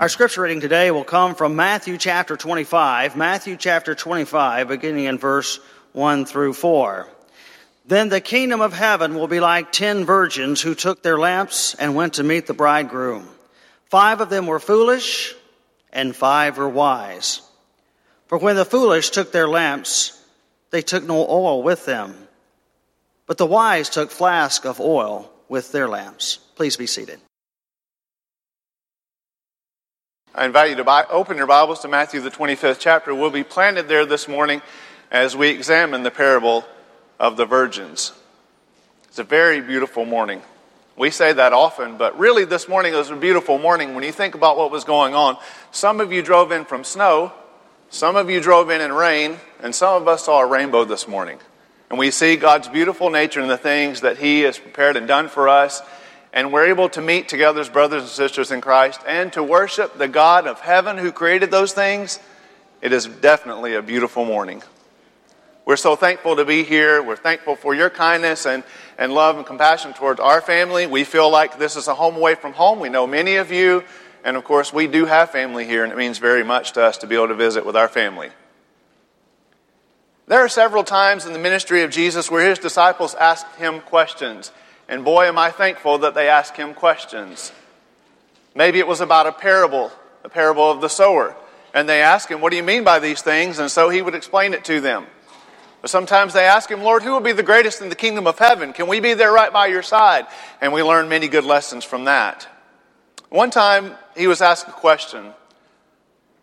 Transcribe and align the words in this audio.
Our 0.00 0.08
scripture 0.08 0.40
reading 0.40 0.62
today 0.62 0.90
will 0.90 1.04
come 1.04 1.34
from 1.34 1.56
Matthew 1.56 1.98
chapter 1.98 2.34
25, 2.34 3.16
Matthew 3.16 3.58
chapter 3.58 3.94
25, 3.94 4.68
beginning 4.68 5.04
in 5.04 5.18
verse 5.18 5.60
1 5.92 6.24
through 6.24 6.54
4. 6.54 7.06
Then 7.84 8.08
the 8.08 8.22
kingdom 8.22 8.62
of 8.62 8.72
heaven 8.72 9.14
will 9.14 9.28
be 9.28 9.40
like 9.40 9.72
ten 9.72 10.06
virgins 10.06 10.62
who 10.62 10.74
took 10.74 11.02
their 11.02 11.18
lamps 11.18 11.74
and 11.74 11.94
went 11.94 12.14
to 12.14 12.22
meet 12.22 12.46
the 12.46 12.54
bridegroom. 12.54 13.28
Five 13.90 14.22
of 14.22 14.30
them 14.30 14.46
were 14.46 14.58
foolish, 14.58 15.34
and 15.92 16.16
five 16.16 16.56
were 16.56 16.66
wise. 16.66 17.42
For 18.26 18.38
when 18.38 18.56
the 18.56 18.64
foolish 18.64 19.10
took 19.10 19.32
their 19.32 19.50
lamps, 19.50 20.18
they 20.70 20.80
took 20.80 21.04
no 21.04 21.28
oil 21.28 21.62
with 21.62 21.84
them. 21.84 22.16
But 23.26 23.36
the 23.36 23.44
wise 23.44 23.90
took 23.90 24.10
flask 24.10 24.64
of 24.64 24.80
oil 24.80 25.30
with 25.50 25.72
their 25.72 25.90
lamps. 25.90 26.38
Please 26.56 26.78
be 26.78 26.86
seated. 26.86 27.20
I 30.32 30.46
invite 30.46 30.70
you 30.70 30.76
to 30.76 30.84
buy, 30.84 31.04
open 31.10 31.36
your 31.36 31.48
Bibles 31.48 31.80
to 31.80 31.88
Matthew, 31.88 32.20
the 32.20 32.30
25th 32.30 32.78
chapter. 32.78 33.12
We'll 33.12 33.30
be 33.30 33.42
planted 33.42 33.88
there 33.88 34.06
this 34.06 34.28
morning 34.28 34.62
as 35.10 35.36
we 35.36 35.48
examine 35.48 36.04
the 36.04 36.12
parable 36.12 36.64
of 37.18 37.36
the 37.36 37.44
virgins. 37.44 38.12
It's 39.08 39.18
a 39.18 39.24
very 39.24 39.60
beautiful 39.60 40.04
morning. 40.04 40.40
We 40.96 41.10
say 41.10 41.32
that 41.32 41.52
often, 41.52 41.96
but 41.96 42.16
really 42.16 42.44
this 42.44 42.68
morning 42.68 42.92
was 42.94 43.10
a 43.10 43.16
beautiful 43.16 43.58
morning 43.58 43.96
when 43.96 44.04
you 44.04 44.12
think 44.12 44.36
about 44.36 44.56
what 44.56 44.70
was 44.70 44.84
going 44.84 45.16
on. 45.16 45.36
Some 45.72 46.00
of 46.00 46.12
you 46.12 46.22
drove 46.22 46.52
in 46.52 46.64
from 46.64 46.84
snow, 46.84 47.32
some 47.88 48.14
of 48.14 48.30
you 48.30 48.40
drove 48.40 48.70
in 48.70 48.80
in 48.80 48.92
rain, 48.92 49.36
and 49.60 49.74
some 49.74 50.00
of 50.00 50.06
us 50.06 50.26
saw 50.26 50.42
a 50.42 50.46
rainbow 50.46 50.84
this 50.84 51.08
morning. 51.08 51.40
And 51.90 51.98
we 51.98 52.12
see 52.12 52.36
God's 52.36 52.68
beautiful 52.68 53.10
nature 53.10 53.40
and 53.40 53.50
the 53.50 53.58
things 53.58 54.02
that 54.02 54.18
He 54.18 54.42
has 54.42 54.60
prepared 54.60 54.96
and 54.96 55.08
done 55.08 55.28
for 55.28 55.48
us 55.48 55.82
and 56.32 56.52
we're 56.52 56.66
able 56.66 56.88
to 56.90 57.00
meet 57.00 57.28
together 57.28 57.60
as 57.60 57.68
brothers 57.68 58.02
and 58.02 58.10
sisters 58.10 58.50
in 58.50 58.60
Christ 58.60 59.00
and 59.06 59.32
to 59.32 59.42
worship 59.42 59.98
the 59.98 60.08
God 60.08 60.46
of 60.46 60.60
heaven 60.60 60.98
who 60.98 61.12
created 61.12 61.50
those 61.50 61.72
things, 61.72 62.20
it 62.80 62.92
is 62.92 63.06
definitely 63.06 63.74
a 63.74 63.82
beautiful 63.82 64.24
morning. 64.24 64.62
We're 65.66 65.76
so 65.76 65.94
thankful 65.94 66.36
to 66.36 66.44
be 66.44 66.64
here. 66.64 67.02
We're 67.02 67.16
thankful 67.16 67.54
for 67.54 67.74
your 67.74 67.90
kindness 67.90 68.46
and, 68.46 68.64
and 68.98 69.12
love 69.12 69.36
and 69.36 69.46
compassion 69.46 69.92
towards 69.92 70.18
our 70.18 70.40
family. 70.40 70.86
We 70.86 71.04
feel 71.04 71.30
like 71.30 71.58
this 71.58 71.76
is 71.76 71.86
a 71.86 71.94
home 71.94 72.16
away 72.16 72.34
from 72.34 72.54
home. 72.54 72.80
We 72.80 72.88
know 72.88 73.06
many 73.06 73.36
of 73.36 73.52
you, 73.52 73.84
and 74.24 74.36
of 74.36 74.44
course, 74.44 74.72
we 74.72 74.86
do 74.86 75.04
have 75.04 75.30
family 75.30 75.66
here, 75.66 75.84
and 75.84 75.92
it 75.92 75.96
means 75.96 76.18
very 76.18 76.42
much 76.42 76.72
to 76.72 76.82
us 76.82 76.98
to 76.98 77.06
be 77.06 77.14
able 77.14 77.28
to 77.28 77.34
visit 77.34 77.64
with 77.64 77.76
our 77.76 77.88
family. 77.88 78.30
There 80.26 80.40
are 80.40 80.48
several 80.48 80.84
times 80.84 81.26
in 81.26 81.32
the 81.32 81.38
ministry 81.38 81.82
of 81.82 81.90
Jesus 81.90 82.30
where 82.30 82.48
his 82.48 82.58
disciples 82.58 83.14
asked 83.14 83.56
him 83.56 83.80
questions. 83.80 84.52
And 84.90 85.04
boy, 85.04 85.26
am 85.26 85.38
I 85.38 85.52
thankful 85.52 85.98
that 85.98 86.14
they 86.14 86.28
asked 86.28 86.56
him 86.56 86.74
questions. 86.74 87.52
Maybe 88.56 88.80
it 88.80 88.88
was 88.88 89.00
about 89.00 89.28
a 89.28 89.32
parable, 89.32 89.92
the 90.24 90.28
parable 90.28 90.68
of 90.68 90.80
the 90.80 90.88
sower. 90.88 91.36
And 91.72 91.88
they 91.88 92.02
asked 92.02 92.28
him, 92.28 92.40
What 92.40 92.50
do 92.50 92.56
you 92.56 92.64
mean 92.64 92.82
by 92.82 92.98
these 92.98 93.22
things? 93.22 93.60
And 93.60 93.70
so 93.70 93.88
he 93.88 94.02
would 94.02 94.16
explain 94.16 94.52
it 94.52 94.64
to 94.64 94.80
them. 94.80 95.06
But 95.80 95.90
sometimes 95.90 96.32
they 96.32 96.44
ask 96.44 96.68
him, 96.68 96.82
Lord, 96.82 97.04
who 97.04 97.12
will 97.12 97.20
be 97.20 97.30
the 97.30 97.44
greatest 97.44 97.80
in 97.80 97.88
the 97.88 97.94
kingdom 97.94 98.26
of 98.26 98.36
heaven? 98.36 98.72
Can 98.72 98.88
we 98.88 98.98
be 98.98 99.14
there 99.14 99.32
right 99.32 99.52
by 99.52 99.68
your 99.68 99.84
side? 99.84 100.26
And 100.60 100.72
we 100.72 100.82
learn 100.82 101.08
many 101.08 101.28
good 101.28 101.44
lessons 101.44 101.84
from 101.84 102.06
that. 102.06 102.48
One 103.28 103.50
time 103.50 103.94
he 104.16 104.26
was 104.26 104.42
asked 104.42 104.66
a 104.66 104.72
question 104.72 105.32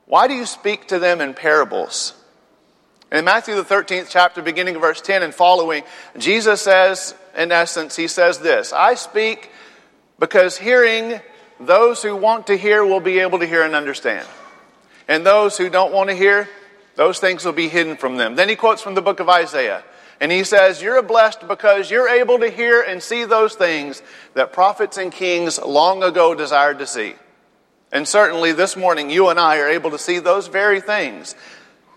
Why 0.05 0.29
do 0.29 0.33
you 0.33 0.45
speak 0.45 0.87
to 0.87 0.99
them 0.99 1.19
in 1.19 1.33
parables? 1.33 2.13
In 3.11 3.23
Matthew, 3.23 3.55
the 3.55 3.63
13th 3.63 4.07
chapter, 4.09 4.41
beginning 4.41 4.75
of 4.75 4.81
verse 4.81 4.99
10 4.99 5.23
and 5.23 5.33
following, 5.33 5.83
Jesus 6.17 6.61
says, 6.61 7.15
in 7.37 7.53
essence, 7.53 7.95
he 7.95 8.07
says 8.07 8.39
this 8.39 8.73
I 8.73 8.95
speak 8.95 9.49
because 10.19 10.57
hearing, 10.57 11.21
those 11.59 12.03
who 12.03 12.15
want 12.15 12.47
to 12.47 12.57
hear 12.57 12.85
will 12.85 12.99
be 12.99 13.19
able 13.19 13.39
to 13.39 13.45
hear 13.45 13.63
and 13.63 13.75
understand. 13.75 14.27
And 15.07 15.25
those 15.25 15.57
who 15.57 15.69
don't 15.69 15.93
want 15.93 16.09
to 16.09 16.15
hear, 16.15 16.49
those 16.95 17.19
things 17.19 17.45
will 17.45 17.53
be 17.53 17.69
hidden 17.69 17.95
from 17.95 18.17
them. 18.17 18.35
Then 18.35 18.49
he 18.49 18.55
quotes 18.55 18.81
from 18.81 18.95
the 18.95 19.01
book 19.01 19.19
of 19.19 19.29
Isaiah. 19.29 19.83
And 20.19 20.31
he 20.31 20.43
says, 20.43 20.81
You're 20.81 21.01
blessed 21.01 21.47
because 21.47 21.89
you're 21.89 22.09
able 22.09 22.39
to 22.39 22.49
hear 22.49 22.81
and 22.81 23.01
see 23.01 23.23
those 23.23 23.55
things 23.55 24.01
that 24.33 24.51
prophets 24.51 24.97
and 24.97 25.11
kings 25.11 25.59
long 25.59 26.03
ago 26.03 26.35
desired 26.35 26.79
to 26.79 26.87
see. 26.87 27.15
And 27.91 28.05
certainly 28.05 28.51
this 28.51 28.75
morning, 28.75 29.09
you 29.09 29.29
and 29.29 29.39
I 29.39 29.59
are 29.59 29.69
able 29.69 29.91
to 29.91 29.99
see 29.99 30.19
those 30.19 30.47
very 30.47 30.81
things 30.81 31.35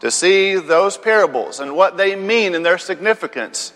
to 0.01 0.11
see 0.11 0.57
those 0.57 0.97
parables 0.97 1.61
and 1.61 1.77
what 1.77 1.97
they 1.97 2.17
mean 2.17 2.55
and 2.55 2.65
their 2.65 2.79
significance 2.79 3.73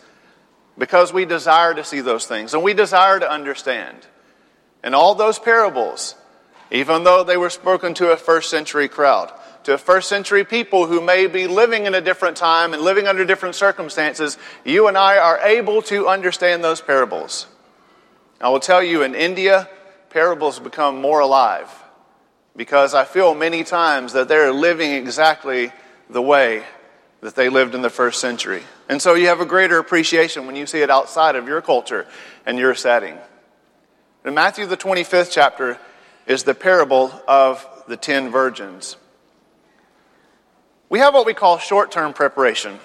because 0.76 1.12
we 1.12 1.24
desire 1.24 1.74
to 1.74 1.84
see 1.84 2.00
those 2.00 2.26
things 2.26 2.54
and 2.54 2.62
we 2.62 2.74
desire 2.74 3.20
to 3.20 3.30
understand. 3.30 4.06
And 4.82 4.94
all 4.94 5.14
those 5.14 5.38
parables, 5.38 6.14
even 6.70 7.04
though 7.04 7.24
they 7.24 7.36
were 7.36 7.50
spoken 7.50 7.94
to 7.94 8.10
a 8.10 8.16
first 8.16 8.50
century 8.50 8.88
crowd, 8.88 9.32
to 9.64 9.74
a 9.74 9.78
first 9.78 10.08
century 10.08 10.44
people 10.44 10.86
who 10.86 11.00
may 11.00 11.26
be 11.26 11.46
living 11.46 11.86
in 11.86 11.94
a 11.94 12.00
different 12.00 12.36
time 12.36 12.74
and 12.74 12.82
living 12.82 13.06
under 13.06 13.24
different 13.24 13.54
circumstances, 13.54 14.36
you 14.64 14.88
and 14.88 14.98
I 14.98 15.18
are 15.18 15.38
able 15.40 15.80
to 15.82 16.08
understand 16.08 16.62
those 16.62 16.80
parables. 16.80 17.46
I 18.40 18.50
will 18.50 18.60
tell 18.60 18.82
you, 18.82 19.02
in 19.02 19.14
India, 19.14 19.68
parables 20.10 20.58
become 20.58 21.00
more 21.00 21.20
alive 21.20 21.70
because 22.56 22.94
I 22.94 23.04
feel 23.04 23.34
many 23.34 23.64
times 23.64 24.12
that 24.12 24.28
they're 24.28 24.52
living 24.52 24.92
exactly 24.92 25.72
the 26.08 26.22
way 26.22 26.64
that 27.20 27.34
they 27.34 27.48
lived 27.48 27.74
in 27.74 27.82
the 27.82 27.90
first 27.90 28.20
century. 28.20 28.62
And 28.88 29.00
so 29.00 29.14
you 29.14 29.28
have 29.28 29.40
a 29.40 29.46
greater 29.46 29.78
appreciation 29.78 30.46
when 30.46 30.56
you 30.56 30.66
see 30.66 30.82
it 30.82 30.90
outside 30.90 31.36
of 31.36 31.48
your 31.48 31.62
culture 31.62 32.06
and 32.44 32.58
your 32.58 32.74
setting. 32.74 33.16
In 34.24 34.34
Matthew, 34.34 34.66
the 34.66 34.76
25th 34.76 35.30
chapter, 35.32 35.78
is 36.26 36.44
the 36.44 36.54
parable 36.54 37.12
of 37.26 37.66
the 37.88 37.96
ten 37.96 38.30
virgins. 38.30 38.96
We 40.88 40.98
have 40.98 41.14
what 41.14 41.26
we 41.26 41.34
call 41.34 41.58
short 41.58 41.90
term 41.90 42.12
preparation. 42.12 42.78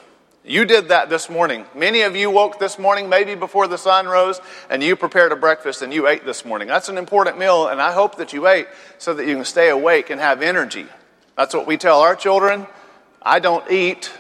You 0.44 0.66
did 0.66 0.88
that 0.88 1.10
this 1.10 1.30
morning. 1.30 1.66
Many 1.76 2.02
of 2.02 2.16
you 2.16 2.32
woke 2.32 2.60
this 2.60 2.80
morning, 2.80 3.10
maybe 3.10 3.36
before 3.36 3.68
the 3.68 3.78
sun 3.78 4.08
rose, 4.08 4.40
and 4.70 4.82
you 4.82 4.96
prepared 4.96 5.32
a 5.32 5.36
breakfast 5.36 5.82
and 5.82 5.94
you 5.94 6.08
ate 6.08 6.26
this 6.26 6.46
morning. 6.46 6.68
That's 6.68 6.90
an 6.90 6.98
important 6.98 7.38
meal, 7.38 7.68
and 7.68 7.82
I 7.82 7.92
hope 7.92 8.16
that 8.16 8.34
you 8.34 8.48
ate 8.48 8.68
so 8.98 9.14
that 9.14 9.28
you 9.28 9.36
can 9.36 9.46
stay 9.46 9.70
awake 9.70 10.10
and 10.10 10.20
have 10.20 10.42
energy. 10.42 10.88
That's 11.38 11.54
what 11.54 11.68
we 11.68 11.78
tell 11.78 12.00
our 12.00 12.16
children 12.16 12.68
I 13.30 13.38
don't 13.38 13.70
eat. 13.70 14.12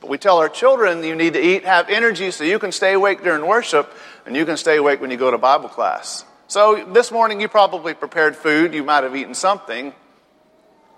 But 0.00 0.08
we 0.08 0.16
tell 0.16 0.38
our 0.38 0.48
children 0.48 1.02
you 1.02 1.16
need 1.16 1.32
to 1.32 1.44
eat, 1.44 1.64
have 1.64 1.88
energy 1.88 2.30
so 2.30 2.44
you 2.44 2.60
can 2.60 2.70
stay 2.70 2.92
awake 2.92 3.24
during 3.24 3.44
worship 3.44 3.92
and 4.24 4.36
you 4.36 4.46
can 4.46 4.56
stay 4.56 4.76
awake 4.76 5.00
when 5.00 5.10
you 5.10 5.16
go 5.16 5.32
to 5.32 5.38
Bible 5.38 5.68
class. 5.68 6.24
So 6.46 6.84
this 6.92 7.10
morning 7.10 7.40
you 7.40 7.48
probably 7.48 7.94
prepared 7.94 8.36
food. 8.36 8.74
You 8.74 8.84
might 8.84 9.02
have 9.02 9.16
eaten 9.16 9.34
something. 9.34 9.92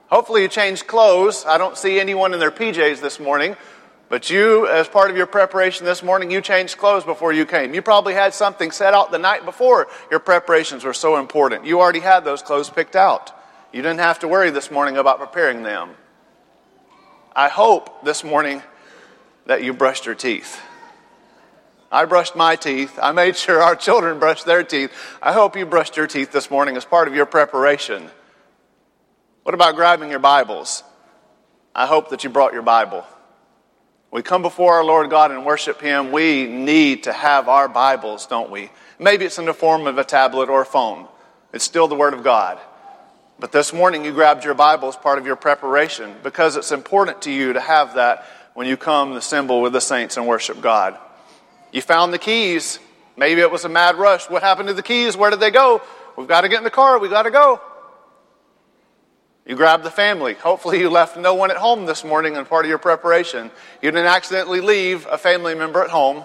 Hopefully 0.09 0.43
you 0.43 0.49
changed 0.49 0.87
clothes. 0.87 1.47
I 1.47 1.57
don't 1.57 1.79
see 1.79 1.99
anyone 1.99 2.35
in 2.35 2.41
their 2.41 2.51
PJs 2.51 3.01
this 3.01 3.19
morning. 3.19 3.57
But 4.11 4.29
you, 4.29 4.67
as 4.67 4.87
part 4.87 5.11
of 5.11 5.17
your 5.17 5.27
preparation 5.27 5.87
this 5.87 6.03
morning, 6.03 6.31
you 6.31 6.43
changed 6.43 6.77
clothes 6.77 7.05
before 7.05 7.33
you 7.33 7.47
came. 7.47 7.73
You 7.73 7.81
probably 7.81 8.13
had 8.13 8.35
something 8.35 8.71
set 8.71 8.93
out 8.93 9.11
the 9.11 9.19
night 9.19 9.47
before 9.47 9.89
your 10.11 10.21
preparations 10.21 10.85
were 10.85 10.93
so 10.93 11.17
important. 11.17 11.65
You 11.65 11.81
already 11.81 12.01
had 12.01 12.27
those 12.27 12.43
clothes 12.43 12.69
picked 12.69 12.97
out. 12.97 13.33
You 13.73 13.81
didn't 13.81 14.01
have 14.01 14.19
to 14.19 14.29
worry 14.29 14.51
this 14.51 14.71
morning 14.71 14.99
about 14.99 15.21
preparing 15.21 15.63
them. 15.63 15.97
I 17.37 17.49
hope 17.49 18.05
this 18.05 18.23
morning 18.23 18.63
that 19.47 19.65
you 19.65 19.73
brushed 19.73 20.07
your 20.07 20.15
teeth. 20.15 20.61
I 21.91 22.05
brushed 22.05 22.37
my 22.37 22.55
teeth. 22.55 22.99
I 23.03 23.11
made 23.11 23.37
sure 23.37 23.61
our 23.61 23.75
children 23.75 24.21
brushed 24.21 24.47
their 24.47 24.63
teeth. 24.63 24.93
I 25.21 25.33
hope 25.33 25.57
you 25.57 25.67
brushed 25.67 25.97
your 25.97 26.07
teeth 26.07 26.31
this 26.31 26.51
morning 26.51 26.77
as 26.77 26.85
part 26.85 27.09
of 27.09 27.15
your 27.15 27.27
preparation. 27.27 28.09
What 29.43 29.55
about 29.55 29.75
grabbing 29.75 30.11
your 30.11 30.21
Bibles? 30.21 30.85
I 31.75 31.87
hope 31.87 32.11
that 32.11 32.23
you 32.23 32.31
brought 32.31 32.53
your 32.53 32.63
Bible. 32.63 33.05
We 34.13 34.23
come 34.23 34.43
before 34.43 34.75
our 34.75 34.85
Lord 34.85 35.11
God 35.11 35.33
and 35.33 35.45
worship 35.45 35.81
Him. 35.81 36.13
We 36.13 36.47
need 36.47 37.03
to 37.03 37.13
have 37.13 37.49
our 37.49 37.69
Bibles, 37.69 38.27
don't 38.27 38.51
we? 38.51 38.71
Maybe 39.01 39.25
it's 39.25 39.39
in 39.39 39.45
the 39.45 39.55
form 39.55 39.89
of 39.89 39.99
a 39.99 40.05
tablet 40.05 40.49
or 40.49 40.63
a 40.63 40.67
phone. 40.67 41.09
It's 41.53 41.65
still 41.65 41.89
the 41.89 41.97
Word 41.97 42.15
of 42.15 42.23
God. 42.23 42.61
But 43.39 43.51
this 43.51 43.73
morning 43.73 44.05
you 44.05 44.13
grabbed 44.13 44.45
your 44.45 44.55
Bible 44.55 44.89
as 44.89 44.97
part 44.97 45.19
of 45.19 45.27
your 45.27 45.37
preparation 45.37 46.15
because 46.23 46.57
it's 46.57 46.71
important 46.71 47.23
to 47.23 47.33
you 47.33 47.53
to 47.55 47.61
have 47.61 47.95
that 47.95 48.27
when 48.55 48.69
you 48.69 48.77
come 48.77 49.11
to 49.11 49.17
assemble 49.17 49.61
with 49.61 49.73
the 49.73 49.81
saints 49.81 50.17
and 50.17 50.27
worship 50.27 50.61
God. 50.61 50.97
You 51.73 51.83
found 51.83 52.13
the 52.13 52.19
keys. 52.19 52.79
Maybe 53.17 53.41
it 53.41 53.51
was 53.51 53.65
a 53.65 53.69
mad 53.69 53.97
rush. 53.97 54.31
What 54.31 54.43
happened 54.43 54.69
to 54.69 54.75
the 54.75 54.83
keys? 54.83 55.17
Where 55.17 55.31
did 55.31 55.41
they 55.41 55.51
go? 55.51 55.83
We've 56.17 56.29
got 56.29 56.43
to 56.43 56.49
get 56.49 56.59
in 56.59 56.65
the 56.65 56.71
car. 56.71 56.99
We've 56.99 57.11
got 57.11 57.25
to 57.25 57.33
go. 57.33 57.61
You 59.47 59.57
grabbed 59.57 59.83
the 59.83 59.91
family. 59.91 60.35
Hopefully, 60.35 60.79
you 60.79 60.89
left 60.89 61.19
no 61.19 61.35
one 61.35 61.51
at 61.51 61.57
home 61.57 61.87
this 61.87 62.05
morning 62.05 62.37
in 62.37 62.45
part 62.47 62.65
of 62.65 62.69
your 62.69 62.79
preparation. 62.79 63.51
You 63.83 63.91
didn't 63.91 64.07
accidentally 64.07 64.61
leave 64.61 65.07
a 65.11 65.19
family 65.19 65.55
member 65.55 65.83
at 65.83 65.91
home. 65.91 66.25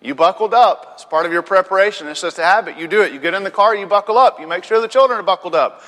You 0.00 0.14
buckled 0.14 0.54
up. 0.54 0.92
It's 0.94 1.04
part 1.04 1.26
of 1.26 1.32
your 1.32 1.42
preparation. 1.42 2.06
It's 2.06 2.20
just 2.20 2.38
a 2.38 2.44
habit. 2.44 2.78
You 2.78 2.86
do 2.86 3.02
it. 3.02 3.12
You 3.12 3.18
get 3.18 3.34
in 3.34 3.44
the 3.44 3.50
car, 3.50 3.74
you 3.74 3.86
buckle 3.86 4.18
up. 4.18 4.38
You 4.40 4.46
make 4.46 4.64
sure 4.64 4.80
the 4.80 4.88
children 4.88 5.18
are 5.18 5.22
buckled 5.22 5.54
up 5.54 5.82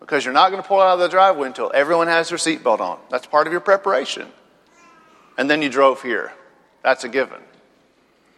because 0.00 0.24
you're 0.24 0.34
not 0.34 0.50
going 0.50 0.62
to 0.62 0.68
pull 0.68 0.80
out 0.80 0.94
of 0.94 0.98
the 0.98 1.08
driveway 1.08 1.46
until 1.46 1.70
everyone 1.74 2.08
has 2.08 2.28
their 2.28 2.38
seatbelt 2.38 2.80
on. 2.80 2.98
That's 3.10 3.26
part 3.26 3.46
of 3.46 3.52
your 3.52 3.60
preparation. 3.60 4.28
And 5.38 5.48
then 5.48 5.62
you 5.62 5.68
drove 5.68 6.02
here. 6.02 6.32
That's 6.82 7.04
a 7.04 7.08
given. 7.08 7.40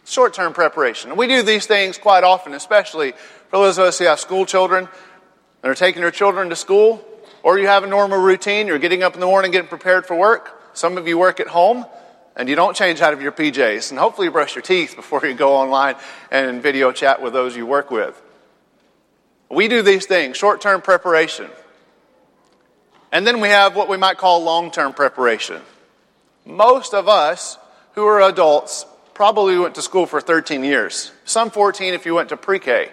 Short 0.05 0.33
term 0.33 0.53
preparation. 0.53 1.09
And 1.09 1.19
we 1.19 1.27
do 1.27 1.43
these 1.43 1.65
things 1.65 1.97
quite 1.97 2.23
often, 2.23 2.53
especially 2.53 3.11
for 3.49 3.57
those 3.57 3.77
of 3.77 3.85
us 3.85 3.99
who 3.99 4.05
have 4.05 4.19
school 4.19 4.45
children 4.45 4.87
and 5.63 5.71
are 5.71 5.75
taking 5.75 6.01
their 6.01 6.11
children 6.11 6.49
to 6.49 6.55
school, 6.55 7.05
or 7.43 7.59
you 7.59 7.67
have 7.67 7.83
a 7.83 7.87
normal 7.87 8.21
routine. 8.21 8.67
You're 8.67 8.79
getting 8.79 9.03
up 9.03 9.15
in 9.15 9.19
the 9.19 9.25
morning, 9.25 9.51
getting 9.51 9.67
prepared 9.67 10.05
for 10.05 10.15
work. 10.15 10.61
Some 10.73 10.97
of 10.97 11.07
you 11.07 11.17
work 11.17 11.39
at 11.39 11.47
home 11.47 11.85
and 12.37 12.47
you 12.47 12.55
don't 12.55 12.75
change 12.75 13.01
out 13.01 13.13
of 13.13 13.21
your 13.21 13.31
PJs. 13.31 13.89
And 13.89 13.99
hopefully, 13.99 14.27
you 14.27 14.31
brush 14.31 14.55
your 14.55 14.61
teeth 14.61 14.95
before 14.95 15.25
you 15.25 15.33
go 15.33 15.55
online 15.55 15.95
and 16.31 16.61
video 16.61 16.91
chat 16.91 17.21
with 17.21 17.33
those 17.33 17.57
you 17.57 17.65
work 17.65 17.91
with. 17.91 18.21
We 19.49 19.67
do 19.67 19.81
these 19.81 20.05
things 20.05 20.37
short 20.37 20.61
term 20.61 20.81
preparation. 20.81 21.49
And 23.11 23.25
then 23.25 23.39
we 23.41 23.47
have 23.49 23.75
what 23.75 23.89
we 23.89 23.97
might 23.97 24.17
call 24.17 24.43
long 24.43 24.71
term 24.71 24.93
preparation. 24.93 25.61
Most 26.45 26.93
of 26.93 27.09
us 27.09 27.57
who 27.93 28.05
are 28.05 28.21
adults 28.21 28.85
probably 29.13 29.57
went 29.57 29.75
to 29.75 29.81
school 29.81 30.05
for 30.05 30.21
13 30.21 30.63
years, 30.63 31.11
some 31.25 31.49
14 31.49 31.95
if 31.95 32.05
you 32.05 32.13
went 32.13 32.29
to 32.29 32.37
pre 32.37 32.59
K. 32.59 32.91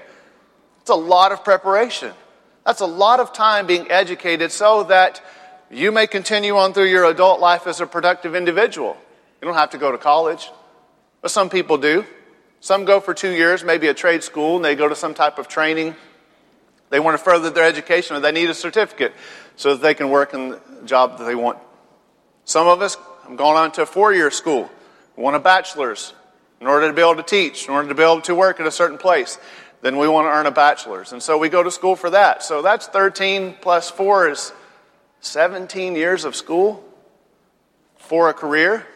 It's 0.81 0.91
a 0.91 0.95
lot 0.95 1.33
of 1.33 1.45
preparation. 1.45 2.13
That's 2.65 2.81
a 2.81 2.87
lot 2.87 3.21
of 3.21 3.35
time 3.35 3.67
being 3.67 3.91
educated 3.91 4.51
so 4.53 4.85
that 4.85 5.23
you 5.71 5.93
may 5.93 6.07
continue 6.07 6.57
on 6.57 6.73
through 6.73 6.89
your 6.89 7.05
adult 7.05 7.41
life 7.41 7.67
as 7.67 7.81
a 7.81 7.87
productive 7.87 8.35
individual. 8.35 8.97
You 9.45 9.49
don't 9.51 9.59
have 9.59 9.73
to 9.73 9.79
go 9.79 9.93
to 9.93 9.99
college, 9.99 10.51
but 11.21 11.31
some 11.31 11.51
people 11.51 11.77
do. 11.77 12.07
Some 12.61 12.87
go 12.87 12.99
for 12.99 13.13
two 13.13 13.31
years, 13.31 13.63
maybe 13.63 13.89
a 13.89 13.93
trade 13.93 14.23
school, 14.23 14.57
and 14.57 14.65
they 14.65 14.75
go 14.75 14.89
to 14.89 14.97
some 14.97 15.13
type 15.13 15.39
of 15.39 15.49
training. 15.49 15.97
They 16.89 16.99
want 16.99 17.19
to 17.19 17.23
further 17.23 17.51
their 17.51 17.67
education, 17.67 18.17
or 18.17 18.21
they 18.21 18.33
need 18.33 18.49
a 18.49 18.55
certificate 18.55 19.13
so 19.57 19.75
that 19.75 19.83
they 19.83 19.93
can 19.93 20.09
work 20.09 20.33
in 20.33 20.49
the 20.49 20.61
job 20.87 21.19
that 21.19 21.25
they 21.25 21.35
want. 21.35 21.59
Some 22.47 22.67
of 22.69 22.81
us 22.81 22.97
have 23.29 23.37
gone 23.37 23.57
on 23.57 23.71
to 23.73 23.83
a 23.83 23.87
four 23.87 24.15
year 24.15 24.31
school, 24.31 24.71
we 25.15 25.23
want 25.23 25.37
a 25.37 25.41
bachelor's 25.41 26.15
in 26.63 26.67
order 26.67 26.89
to 26.89 26.95
be 26.95 27.03
able 27.03 27.17
to 27.17 27.23
teach, 27.23 27.69
in 27.69 27.75
order 27.75 27.91
to 27.91 27.95
be 27.95 28.03
able 28.03 28.23
to 28.23 28.35
work 28.35 28.61
at 28.61 28.67
a 28.67 28.73
certain 28.73 28.97
place. 28.97 29.39
Then 29.83 29.99
we 29.99 30.09
want 30.09 30.25
to 30.25 30.31
earn 30.31 30.47
a 30.47 30.53
bachelor's. 30.53 31.13
And 31.13 31.23
so 31.23 31.37
we 31.37 31.51
go 31.51 31.63
to 31.63 31.71
school 31.71 31.97
for 31.97 32.09
that. 32.09 32.43
So 32.43 32.63
that's 32.63 32.87
13 32.87 33.57
plus 33.61 33.91
4 33.91 34.31
is 34.31 34.53
17 35.21 35.97
years 35.97 36.25
of 36.25 36.35
school 36.35 36.83
for 37.99 38.31
a 38.31 38.33
career. 38.33 38.87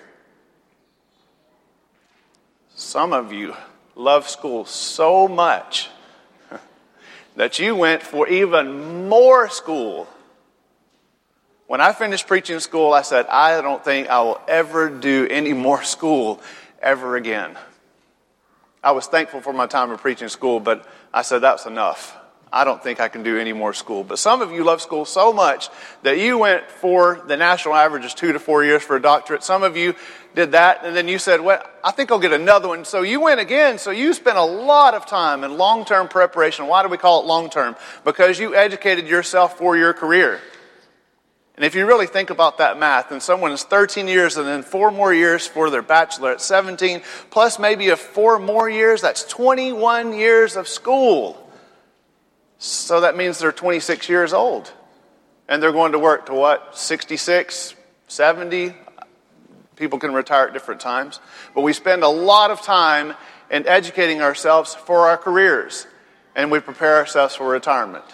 Some 2.79 3.13
of 3.13 3.33
you 3.33 3.57
love 3.97 4.29
school 4.29 4.65
so 4.65 5.27
much 5.27 5.91
that 7.35 7.59
you 7.59 7.75
went 7.75 8.05
for 8.05 8.29
even 8.29 9.09
more 9.09 9.51
school. 9.51 10.07
When 11.67 11.81
I 11.81 11.93
finished 11.93 12.29
preaching 12.29 12.61
school, 12.61 12.93
I 12.93 13.03
said, 13.03 13.27
I 13.27 13.61
don't 13.63 13.85
think 13.85 14.07
I 14.07 14.23
will 14.23 14.41
ever 14.47 14.89
do 14.91 15.27
any 15.29 15.53
more 15.55 15.83
school 15.83 16.41
ever 16.81 17.17
again. 17.17 17.59
I 18.81 18.93
was 18.93 19.09
thankful 19.09 19.41
for 19.41 19.53
my 19.53 19.67
time 19.67 19.91
of 19.91 20.01
preaching 20.01 20.29
school, 20.29 20.61
but 20.61 20.87
I 21.13 21.23
said, 21.23 21.41
that's 21.41 21.67
enough. 21.67 22.17
I 22.53 22.65
don't 22.65 22.83
think 22.83 23.01
I 23.01 23.09
can 23.09 23.23
do 23.23 23.39
any 23.39 23.53
more 23.53 23.75
school. 23.75 24.05
But 24.05 24.19
some 24.19 24.41
of 24.41 24.53
you 24.53 24.65
love 24.65 24.81
school 24.81 25.05
so 25.05 25.33
much 25.33 25.69
that 26.03 26.19
you 26.19 26.39
went 26.39 26.71
for 26.71 27.23
the 27.27 27.37
national 27.37 27.75
average 27.75 28.05
is 28.05 28.15
two 28.15 28.33
to 28.33 28.39
four 28.39 28.65
years 28.65 28.83
for 28.83 28.97
a 28.97 29.03
doctorate. 29.03 29.45
Some 29.45 29.63
of 29.63 29.77
you 29.77 29.95
did 30.35 30.53
that, 30.53 30.85
and 30.85 30.97
then 30.97 31.09
you 31.09 31.19
said, 31.19 31.41
Well, 31.41 31.63
I 31.85 31.91
think 31.91 32.11
I'll 32.11 32.19
get 32.19 32.33
another 32.33 32.69
one. 32.69 32.85
So 32.85 33.03
you 33.03 33.21
went 33.21 33.41
again. 33.41 33.79
So 33.79 33.91
you 33.91 34.15
spent 34.15 34.39
a 34.39 34.45
lot 34.45 34.95
of 34.95 35.07
time 35.07 35.45
in 35.45 35.59
long 35.59 35.85
term 35.85 36.09
preparation. 36.09 36.67
Why 36.67 36.83
do 36.83 36.89
we 36.89 36.97
call 36.97 37.23
it 37.23 37.27
long 37.27 37.51
term? 37.51 37.77
Because 38.05 38.39
you 38.39 38.55
educated 38.55 39.07
yourself 39.07 39.59
for 39.59 39.77
your 39.77 39.93
career. 39.93 40.41
And 41.57 41.65
if 41.65 41.75
you 41.75 41.87
really 41.87 42.07
think 42.07 42.31
about 42.31 42.59
that 42.59 42.79
math, 42.79 43.11
and 43.11 43.21
someone 43.21 43.51
is 43.51 43.65
13 43.65 44.07
years 44.07 44.37
and 44.37 44.47
then 44.47 44.63
four 44.63 44.93
more 44.93 45.13
years 45.13 45.45
for 45.45 45.71
their 45.71 45.83
bachelor 45.83 46.31
at 46.31 46.41
17, 46.41 47.03
plus 47.31 47.59
maybe 47.59 47.89
a 47.89 47.97
four 47.97 48.39
more 48.39 48.71
years, 48.71 49.01
that's 49.01 49.25
21 49.25 50.13
years 50.13 50.55
of 50.55 50.69
school. 50.69 51.48
So 52.59 53.01
that 53.01 53.17
means 53.17 53.39
they're 53.39 53.53
26 53.53 54.09
years 54.09 54.33
old. 54.33 54.73
And 55.49 55.63
they're 55.63 55.73
going 55.73 55.93
to 55.93 55.99
work 55.99 56.27
to 56.27 56.35
what? 56.35 56.77
66, 56.77 57.75
70? 58.09 58.75
People 59.77 59.99
can 59.99 60.13
retire 60.13 60.49
at 60.49 60.53
different 60.53 60.81
times. 60.81 61.21
But 61.55 61.63
we 61.63 61.73
spend 61.73 62.03
a 62.03 62.09
lot 62.09 62.51
of 62.51 62.61
time 62.61 63.15
in 63.51 63.67
educating 63.67 64.21
ourselves 64.21 64.75
for 64.75 65.09
our 65.09 65.17
careers. 65.17 65.87
And 66.35 66.51
we 66.51 66.61
prepare 66.61 66.97
ourselves 66.97 67.37
for 67.37 67.49
retirement. 67.49 68.05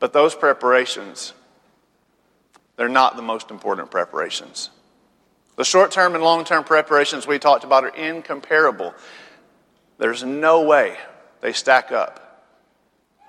But 0.00 0.12
those 0.12 0.34
preparations, 0.34 1.34
they're 2.76 2.88
not 2.88 3.16
the 3.16 3.22
most 3.22 3.50
important 3.50 3.90
preparations. 3.90 4.70
The 5.56 5.64
short 5.64 5.90
term 5.90 6.14
and 6.14 6.22
long 6.22 6.44
term 6.44 6.64
preparations 6.64 7.26
we 7.26 7.38
talked 7.38 7.64
about 7.64 7.84
are 7.84 7.88
incomparable. 7.88 8.94
There's 9.98 10.22
no 10.22 10.62
way 10.62 10.96
they 11.40 11.52
stack 11.52 11.92
up 11.92 12.24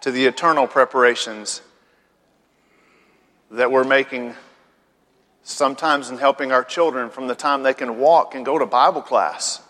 to 0.02 0.12
the 0.12 0.26
eternal 0.26 0.68
preparations 0.68 1.62
that 3.52 3.72
we're 3.72 3.84
making 3.84 4.36
sometimes 5.44 6.10
in 6.10 6.18
helping 6.18 6.52
our 6.52 6.64
children 6.64 7.10
from 7.10 7.28
the 7.28 7.36
time 7.36 7.64
they 7.64 7.74
can 7.74 7.98
walk 7.98 8.36
and 8.36 8.46
go 8.46 8.60
to 8.60 8.66
Bible 8.66 9.02
class, 9.02 9.62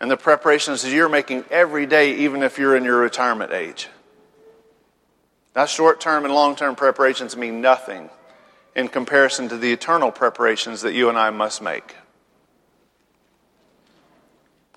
and 0.00 0.10
the 0.10 0.16
preparations 0.16 0.82
that 0.82 0.90
you're 0.90 1.08
making 1.08 1.44
every 1.50 1.84
day, 1.84 2.14
even 2.16 2.42
if 2.42 2.58
you're 2.58 2.76
in 2.76 2.84
your 2.84 2.98
retirement 2.98 3.52
age. 3.52 3.88
That 5.54 5.68
short 5.68 6.00
term 6.00 6.24
and 6.24 6.32
long 6.32 6.56
term 6.56 6.76
preparations 6.76 7.36
mean 7.36 7.60
nothing 7.60 8.10
in 8.74 8.88
comparison 8.88 9.48
to 9.48 9.56
the 9.56 9.72
eternal 9.72 10.10
preparations 10.10 10.82
that 10.82 10.94
you 10.94 11.08
and 11.08 11.18
I 11.18 11.30
must 11.30 11.60
make. 11.60 11.96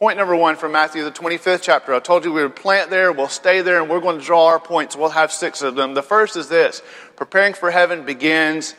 Point 0.01 0.18
number 0.18 0.36
one 0.36 0.56
from 0.56 0.71
Matthew, 0.71 1.03
the 1.03 1.12
25th 1.12 1.62
chapter. 1.62 1.94
I 1.94 2.00
told 2.00 2.25
you 2.25 2.33
we 2.33 2.42
would 2.42 2.56
plant 2.56 2.89
there, 2.89 3.12
we'll 3.12 3.27
stay 3.27 3.62
there, 3.62 3.80
and 3.80 3.88
we're 3.88 4.00
going 4.00 4.18
to 4.18 4.25
draw 4.25 4.48
our 4.48 4.59
points. 4.59 4.95
We'll 4.95 5.09
have 5.09 5.31
six 5.31 5.62
of 5.62 5.75
them. 5.75 5.94
The 5.94 6.01
first 6.01 6.36
is 6.36 6.50
this 6.50 6.81
preparing 7.15 7.53
for 7.53 7.70
heaven 7.70 8.03
begins 8.03 8.74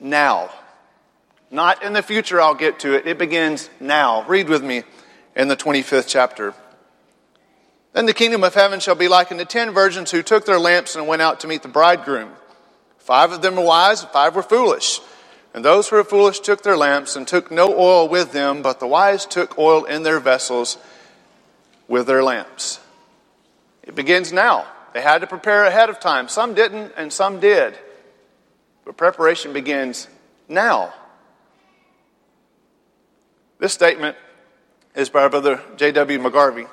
now. 0.00 0.50
Not 1.52 1.84
in 1.84 1.92
the 1.92 2.02
future, 2.02 2.40
I'll 2.40 2.56
get 2.56 2.80
to 2.80 2.96
it. 2.96 3.06
It 3.06 3.18
begins 3.18 3.70
now. 3.78 4.26
Read 4.26 4.48
with 4.48 4.64
me 4.64 4.82
in 5.36 5.46
the 5.46 5.56
25th 5.56 6.08
chapter. 6.08 6.54
Then 7.92 8.06
the 8.06 8.12
kingdom 8.12 8.42
of 8.42 8.52
heaven 8.52 8.80
shall 8.80 8.96
be 8.96 9.06
like 9.06 9.30
unto 9.30 9.44
ten 9.44 9.70
virgins 9.70 10.10
who 10.10 10.24
took 10.24 10.44
their 10.44 10.58
lamps 10.58 10.96
and 10.96 11.06
went 11.06 11.22
out 11.22 11.38
to 11.38 11.46
meet 11.46 11.62
the 11.62 11.68
bridegroom. 11.68 12.32
Five 12.98 13.30
of 13.30 13.42
them 13.42 13.54
were 13.54 13.62
wise, 13.62 14.02
five 14.02 14.34
were 14.34 14.42
foolish. 14.42 14.98
And 15.58 15.64
those 15.64 15.88
who 15.88 15.96
were 15.96 16.04
foolish 16.04 16.38
took 16.38 16.62
their 16.62 16.76
lamps 16.76 17.16
and 17.16 17.26
took 17.26 17.50
no 17.50 17.76
oil 17.76 18.08
with 18.08 18.30
them, 18.30 18.62
but 18.62 18.78
the 18.78 18.86
wise 18.86 19.26
took 19.26 19.58
oil 19.58 19.86
in 19.86 20.04
their 20.04 20.20
vessels 20.20 20.78
with 21.88 22.06
their 22.06 22.22
lamps. 22.22 22.78
It 23.82 23.96
begins 23.96 24.32
now. 24.32 24.68
They 24.94 25.00
had 25.00 25.22
to 25.22 25.26
prepare 25.26 25.64
ahead 25.64 25.90
of 25.90 25.98
time. 25.98 26.28
Some 26.28 26.54
didn't, 26.54 26.92
and 26.96 27.12
some 27.12 27.40
did. 27.40 27.76
But 28.84 28.96
preparation 28.96 29.52
begins 29.52 30.06
now. 30.48 30.94
This 33.58 33.72
statement 33.72 34.16
is 34.94 35.10
by 35.10 35.22
our 35.22 35.28
Brother 35.28 35.60
J.W. 35.76 36.20
McGarvey. 36.20 36.68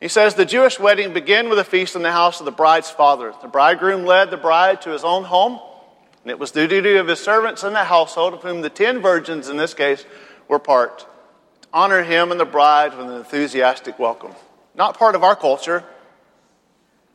He 0.00 0.08
says 0.08 0.34
the 0.34 0.44
Jewish 0.44 0.80
wedding 0.80 1.12
began 1.12 1.48
with 1.48 1.60
a 1.60 1.64
feast 1.64 1.94
in 1.94 2.02
the 2.02 2.10
house 2.10 2.40
of 2.40 2.44
the 2.44 2.50
bride's 2.50 2.90
father. 2.90 3.32
The 3.40 3.46
bridegroom 3.46 4.04
led 4.04 4.32
the 4.32 4.36
bride 4.36 4.80
to 4.80 4.90
his 4.90 5.04
own 5.04 5.22
home. 5.22 5.60
And 6.22 6.30
it 6.30 6.38
was 6.38 6.52
the 6.52 6.68
duty 6.68 6.96
of 6.96 7.08
his 7.08 7.20
servants 7.20 7.64
in 7.64 7.72
the 7.72 7.84
household, 7.84 8.34
of 8.34 8.42
whom 8.42 8.60
the 8.60 8.70
ten 8.70 9.00
virgins 9.00 9.48
in 9.48 9.56
this 9.56 9.74
case 9.74 10.04
were 10.48 10.58
part, 10.58 11.00
to 11.62 11.68
honor 11.72 12.02
him 12.02 12.30
and 12.30 12.40
the 12.40 12.44
bride 12.44 12.96
with 12.96 13.06
an 13.06 13.16
enthusiastic 13.16 13.98
welcome. 13.98 14.34
Not 14.74 14.98
part 14.98 15.14
of 15.14 15.24
our 15.24 15.36
culture. 15.36 15.84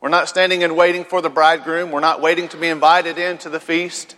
We're 0.02 0.10
not 0.10 0.28
standing 0.30 0.64
and 0.64 0.76
waiting 0.76 1.04
for 1.04 1.22
the 1.22 1.30
bridegroom. 1.30 1.92
We're 1.92 2.00
not 2.00 2.22
waiting 2.22 2.48
to 2.50 2.58
be 2.58 2.68
invited 2.68 3.18
into 3.18 3.50
the 3.50 3.60
feast. 3.60 4.16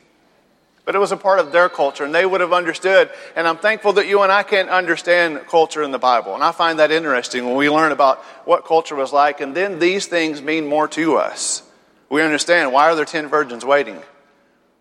But 0.85 0.95
it 0.95 0.99
was 0.99 1.11
a 1.11 1.17
part 1.17 1.39
of 1.39 1.51
their 1.51 1.67
culture, 1.67 2.05
and 2.05 2.15
they 2.15 2.25
would 2.25 2.39
have 2.39 2.53
understood. 2.53 3.09
And 3.35 3.45
I'm 3.45 3.57
thankful 3.57 3.91
that 3.93 4.07
you 4.07 4.21
and 4.21 4.31
I 4.31 4.43
can 4.43 4.69
understand 4.69 5.45
culture 5.47 5.83
in 5.83 5.91
the 5.91 5.99
Bible. 5.99 6.33
And 6.33 6.41
I 6.41 6.53
find 6.53 6.79
that 6.79 6.91
interesting 6.91 7.45
when 7.45 7.55
we 7.55 7.69
learn 7.69 7.91
about 7.91 8.19
what 8.45 8.63
culture 8.63 8.95
was 8.95 9.11
like, 9.11 9.41
and 9.41 9.53
then 9.53 9.79
these 9.79 10.05
things 10.05 10.41
mean 10.41 10.65
more 10.65 10.87
to 10.89 11.17
us. 11.17 11.61
We 12.09 12.21
understand 12.21 12.71
why 12.71 12.85
are 12.85 12.95
there 12.95 13.03
ten 13.03 13.27
virgins 13.27 13.65
waiting? 13.65 14.01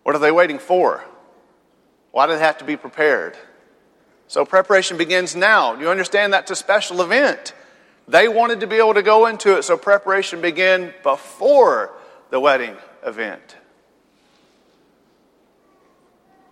What 0.07 0.15
are 0.15 0.19
they 0.19 0.31
waiting 0.31 0.57
for? 0.57 1.03
Why 2.11 2.27
do 2.27 2.31
they 2.31 2.39
have 2.39 2.59
to 2.59 2.63
be 2.63 2.77
prepared? 2.77 3.37
So 4.29 4.45
preparation 4.45 4.95
begins 4.95 5.35
now. 5.35 5.77
You 5.77 5.89
understand 5.89 6.31
that's 6.31 6.49
a 6.49 6.55
special 6.55 7.01
event. 7.01 7.53
They 8.07 8.29
wanted 8.29 8.61
to 8.61 8.67
be 8.67 8.77
able 8.77 8.93
to 8.93 9.03
go 9.03 9.25
into 9.25 9.57
it, 9.57 9.63
so 9.63 9.75
preparation 9.75 10.39
began 10.39 10.93
before 11.03 11.91
the 12.29 12.39
wedding 12.39 12.77
event. 13.05 13.57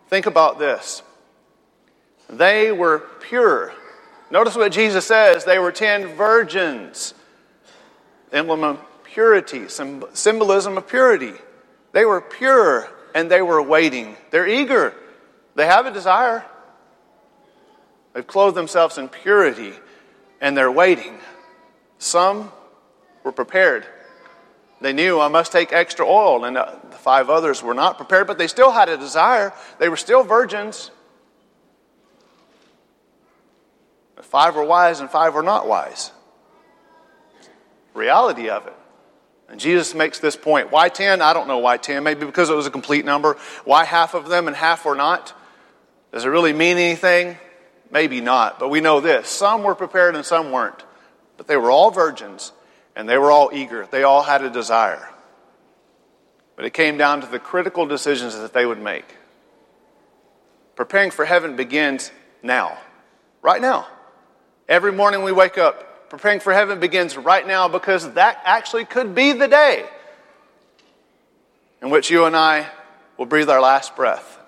Think 0.09 0.25
about 0.25 0.59
this. 0.59 1.01
They 2.29 2.74
were 2.74 3.00
pure. 3.21 3.74
Notice 4.29 4.57
what 4.57 4.74
Jesus 4.74 5.07
says 5.07 5.45
they 5.45 5.59
were 5.59 5.71
ten 5.71 6.07
virgins. 6.07 7.13
Emblem 8.33 8.65
of 8.65 8.85
purity, 9.05 9.69
symbolism 9.69 10.77
of 10.77 10.89
purity. 10.89 11.35
They 11.93 12.03
were 12.03 12.19
pure 12.19 12.89
and 13.15 13.31
they 13.31 13.41
were 13.41 13.62
waiting. 13.62 14.15
They're 14.29 14.48
eager. 14.48 14.93
They 15.55 15.65
have 15.65 15.88
a 15.88 15.91
desire. 15.91 16.45
They've 18.13 18.27
clothed 18.27 18.55
themselves 18.55 18.98
in 19.00 19.07
purity 19.07 19.74
and 20.41 20.55
they're 20.55 20.72
waiting. 20.72 21.17
Some 21.98 22.51
were 23.24 23.31
prepared. 23.31 23.88
They 24.81 24.91
knew 24.91 25.19
I 25.19 25.29
must 25.29 25.53
take 25.53 25.72
extra 25.72 26.05
oil, 26.05 26.43
and 26.43 26.57
uh, 26.57 26.75
the 26.91 26.98
five 26.98 27.29
others 27.29 27.63
were 27.63 27.74
not 27.74 27.95
prepared, 27.95 28.27
but 28.27 28.38
they 28.38 28.48
still 28.48 28.72
had 28.72 28.89
a 28.89 28.98
desire. 28.98 29.53
They 29.79 29.88
were 29.88 29.95
still 29.95 30.22
virgins. 30.22 30.91
Five 34.22 34.55
were 34.55 34.65
wise 34.65 35.00
and 35.00 35.10
five 35.10 35.34
were 35.34 35.41
not 35.41 35.65
wise. 35.65 36.12
Reality 37.93 38.50
of 38.50 38.67
it. 38.67 38.74
And 39.49 39.59
Jesus 39.59 39.93
makes 39.93 40.19
this 40.19 40.35
point. 40.35 40.71
Why 40.71 40.89
10? 40.89 41.21
I 41.21 41.33
don't 41.33 41.47
know 41.47 41.59
why 41.59 41.77
10. 41.77 42.03
Maybe 42.03 42.25
because 42.25 42.49
it 42.49 42.55
was 42.55 42.65
a 42.65 42.71
complete 42.71 43.05
number. 43.05 43.37
Why 43.63 43.85
half 43.85 44.13
of 44.13 44.27
them 44.27 44.47
and 44.47 44.55
half 44.55 44.85
were 44.85 44.95
not? 44.95 45.33
Does 46.11 46.25
it 46.25 46.29
really 46.29 46.53
mean 46.53 46.77
anything? 46.77 47.37
Maybe 47.91 48.21
not. 48.21 48.59
But 48.59 48.69
we 48.69 48.81
know 48.81 48.99
this 48.99 49.27
some 49.27 49.63
were 49.63 49.75
prepared 49.75 50.15
and 50.15 50.25
some 50.25 50.51
weren't. 50.51 50.83
But 51.37 51.47
they 51.47 51.57
were 51.57 51.69
all 51.69 51.91
virgins 51.91 52.51
and 52.95 53.07
they 53.07 53.17
were 53.17 53.31
all 53.31 53.51
eager. 53.53 53.87
They 53.91 54.03
all 54.03 54.23
had 54.23 54.43
a 54.43 54.49
desire. 54.49 55.09
But 56.55 56.65
it 56.65 56.73
came 56.73 56.97
down 56.97 57.21
to 57.21 57.27
the 57.27 57.39
critical 57.39 57.85
decisions 57.85 58.37
that 58.37 58.53
they 58.53 58.65
would 58.65 58.81
make. 58.81 59.05
Preparing 60.75 61.11
for 61.11 61.25
heaven 61.25 61.55
begins 61.55 62.11
now, 62.41 62.77
right 63.41 63.61
now. 63.61 63.87
Every 64.67 64.91
morning 64.91 65.23
we 65.23 65.31
wake 65.31 65.57
up, 65.57 65.94
preparing 66.09 66.39
for 66.39 66.53
heaven 66.53 66.79
begins 66.79 67.17
right 67.17 67.45
now 67.45 67.67
because 67.67 68.13
that 68.13 68.41
actually 68.45 68.85
could 68.85 69.15
be 69.15 69.31
the 69.33 69.47
day 69.47 69.85
in 71.81 71.89
which 71.89 72.09
you 72.09 72.25
and 72.25 72.35
I 72.35 72.67
will 73.17 73.25
breathe 73.25 73.50
our 73.50 73.62
last 73.62 73.95
breath. 73.95 74.39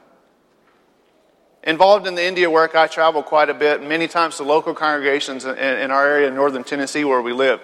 Involved 1.64 2.08
in 2.08 2.16
the 2.16 2.24
India 2.24 2.50
work, 2.50 2.76
I 2.76 2.88
travel 2.88 3.22
quite 3.22 3.50
a 3.50 3.54
bit, 3.54 3.84
many 3.84 4.08
times 4.08 4.38
to 4.38 4.44
local 4.44 4.74
congregations 4.74 5.46
in, 5.46 5.92
our 5.92 6.08
area 6.08 6.30
in 6.30 6.36
northern 6.36 6.64
Tennessee 6.64 7.04
where 7.04 7.22
we 7.22 7.34
live. 7.34 7.60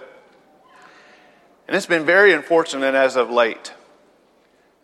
And 1.67 1.77
it's 1.77 1.85
been 1.85 2.05
very 2.05 2.33
unfortunate 2.33 2.95
as 2.95 3.15
of 3.15 3.29
late. 3.29 3.73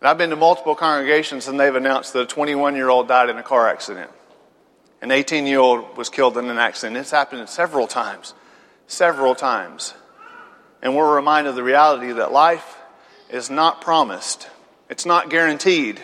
And 0.00 0.08
I've 0.08 0.16
been 0.16 0.30
to 0.30 0.36
multiple 0.36 0.74
congregations 0.74 1.46
and 1.48 1.60
they've 1.60 1.74
announced 1.74 2.14
that 2.14 2.22
a 2.22 2.26
21 2.26 2.74
year 2.76 2.88
old 2.88 3.08
died 3.08 3.28
in 3.28 3.36
a 3.36 3.42
car 3.42 3.68
accident. 3.68 4.10
An 5.02 5.10
18 5.10 5.46
year 5.46 5.58
old 5.58 5.96
was 5.96 6.08
killed 6.08 6.38
in 6.38 6.48
an 6.48 6.58
accident. 6.58 6.96
It's 6.96 7.10
happened 7.10 7.46
several 7.48 7.86
times. 7.86 8.34
Several 8.90 9.36
times. 9.36 9.94
And 10.82 10.96
we're 10.96 11.14
reminded 11.14 11.50
of 11.50 11.54
the 11.54 11.62
reality 11.62 12.10
that 12.10 12.32
life 12.32 12.76
is 13.28 13.48
not 13.48 13.80
promised, 13.80 14.50
it's 14.88 15.06
not 15.06 15.30
guaranteed. 15.30 16.02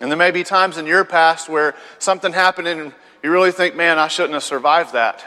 And 0.00 0.10
there 0.10 0.16
may 0.16 0.30
be 0.30 0.44
times 0.44 0.78
in 0.78 0.86
your 0.86 1.04
past 1.04 1.50
where 1.50 1.74
something 1.98 2.32
happened 2.32 2.68
and 2.68 2.94
you 3.22 3.30
really 3.30 3.52
think, 3.52 3.76
man, 3.76 3.98
I 3.98 4.08
shouldn't 4.08 4.32
have 4.32 4.44
survived 4.44 4.94
that. 4.94 5.22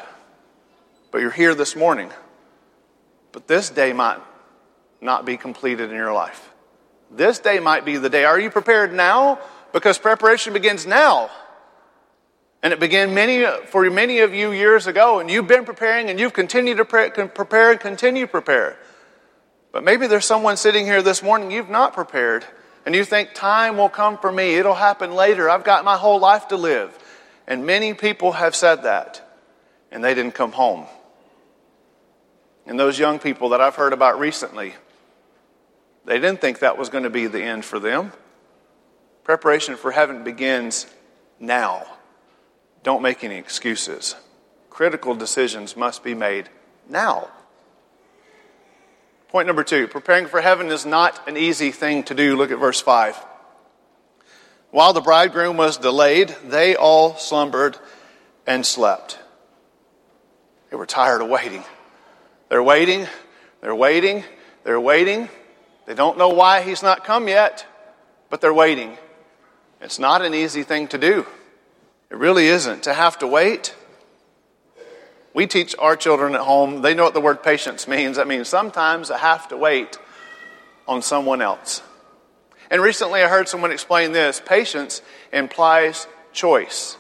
But 1.12 1.22
you're 1.22 1.30
here 1.30 1.54
this 1.54 1.76
morning. 1.76 2.10
But 3.32 3.48
this 3.48 3.70
day 3.70 3.94
might 3.94 4.20
not 5.00 5.26
be 5.26 5.38
completed 5.38 5.92
in 5.92 5.96
your 5.96 6.12
life. 6.12 6.52
This 7.12 7.38
day 7.38 7.60
might 7.60 7.86
be 7.86 7.98
the 7.98 8.10
day. 8.10 8.26
Are 8.26 8.40
you 8.40 8.50
prepared 8.50 8.94
now? 8.94 9.40
Because 9.74 10.00
preparation 10.00 10.54
begins 10.54 10.88
now. 10.88 11.30
And 12.64 12.74
it 12.74 12.80
began 12.80 13.14
many, 13.14 13.46
for 13.68 13.90
many 13.90 14.20
of 14.20 14.34
you 14.34 14.52
years 14.52 14.88
ago, 14.88 15.20
and 15.20 15.30
you've 15.30 15.48
been 15.48 15.64
preparing 15.64 16.10
and 16.10 16.20
you've 16.20 16.34
continued 16.34 16.78
to 16.78 16.86
prepare 16.86 17.72
and 17.72 17.80
continue 17.80 18.26
to 18.26 18.32
prepare. 18.32 18.78
But 19.72 19.84
maybe 19.84 20.08
there's 20.08 20.26
someone 20.26 20.58
sitting 20.58 20.86
here 20.86 21.02
this 21.02 21.22
morning, 21.22 21.52
you've 21.52 21.70
not 21.70 21.94
prepared, 21.94 22.46
and 22.86 22.96
you 22.96 23.04
think 23.04 23.34
time 23.34 23.78
will 23.78 23.90
come 23.90 24.18
for 24.18 24.32
me, 24.32 24.56
it'll 24.56 24.74
happen 24.74 25.14
later, 25.14 25.50
I've 25.50 25.64
got 25.64 25.86
my 25.86 25.98
whole 25.98 26.20
life 26.20 26.48
to 26.48 26.58
live. 26.58 26.98
And 27.46 27.66
many 27.66 27.94
people 27.94 28.32
have 28.32 28.56
said 28.56 28.84
that, 28.84 29.22
and 29.92 30.04
they 30.04 30.14
didn't 30.14 30.34
come 30.34 30.52
home. 30.52 30.86
And 32.66 32.80
those 32.80 32.98
young 32.98 33.20
people 33.20 33.50
that 33.50 33.62
I've 33.62 33.76
heard 33.76 33.94
about 33.94 34.20
recently, 34.20 34.74
they 36.06 36.16
didn't 36.20 36.42
think 36.42 36.60
that 36.60 36.78
was 36.78 36.90
going 36.90 37.04
to 37.04 37.10
be 37.10 37.28
the 37.28 37.44
end 37.44 37.64
for 37.64 37.80
them. 37.80 38.14
Preparation 39.24 39.76
for 39.76 39.92
heaven 39.92 40.24
begins 40.24 40.88
now. 41.40 41.86
Don't 42.84 43.02
make 43.02 43.24
any 43.24 43.36
excuses. 43.36 44.16
Critical 44.70 45.16
decisions 45.16 45.76
must 45.76 46.04
be 46.04 46.14
made 46.14 46.50
now. 46.90 47.30
Point 49.30 49.48
number 49.48 49.64
two 49.64 49.88
preparing 49.88 50.28
for 50.28 50.40
heaven 50.40 50.68
is 50.68 50.86
not 50.86 51.28
an 51.28 51.36
easy 51.36 51.72
thing 51.72 52.04
to 52.04 52.14
do. 52.14 52.36
Look 52.36 52.52
at 52.52 52.60
verse 52.60 52.80
5. 52.80 53.18
While 54.72 54.94
the 54.94 55.02
bridegroom 55.02 55.58
was 55.58 55.78
delayed, 55.78 56.36
they 56.46 56.76
all 56.76 57.16
slumbered 57.16 57.78
and 58.46 58.66
slept. 58.66 59.20
They 60.70 60.78
were 60.78 60.86
tired 60.86 61.22
of 61.22 61.30
waiting. 61.30 61.64
They're 62.50 62.64
waiting, 62.64 63.08
they're 63.62 63.76
waiting, 63.76 64.24
they're 64.64 64.80
waiting. 64.80 65.30
They 65.86 65.94
don't 65.94 66.18
know 66.18 66.30
why 66.30 66.62
he's 66.62 66.84
not 66.84 67.04
come 67.04 67.28
yet, 67.28 67.66
but 68.30 68.42
they're 68.42 68.54
waiting. 68.54 68.98
It's 69.82 70.00
not 70.00 70.22
an 70.22 70.34
easy 70.34 70.64
thing 70.64 70.88
to 70.90 70.98
do. 70.98 71.26
It 72.10 72.18
really 72.18 72.48
isn't. 72.48 72.84
To 72.84 72.94
have 72.94 73.20
to 73.20 73.28
wait. 73.28 73.76
We 75.34 75.46
teach 75.46 75.76
our 75.78 75.96
children 75.96 76.34
at 76.34 76.42
home, 76.42 76.82
they 76.82 76.96
know 76.96 77.04
what 77.04 77.14
the 77.14 77.22
word 77.22 77.44
patience 77.44 77.88
means. 77.88 78.18
That 78.18 78.28
means 78.28 78.48
sometimes 78.48 79.12
I 79.12 79.20
have 79.20 79.48
to 79.50 79.58
wait 79.58 79.98
on 80.88 81.02
someone 81.02 81.42
else. 81.42 81.84
And 82.72 82.82
recently 82.82 83.22
I 83.22 83.28
heard 83.28 83.48
someone 83.48 83.72
explain 83.72 84.14
this 84.14 84.42
patience 84.44 85.02
implies 85.32 86.08
choice. 86.34 86.98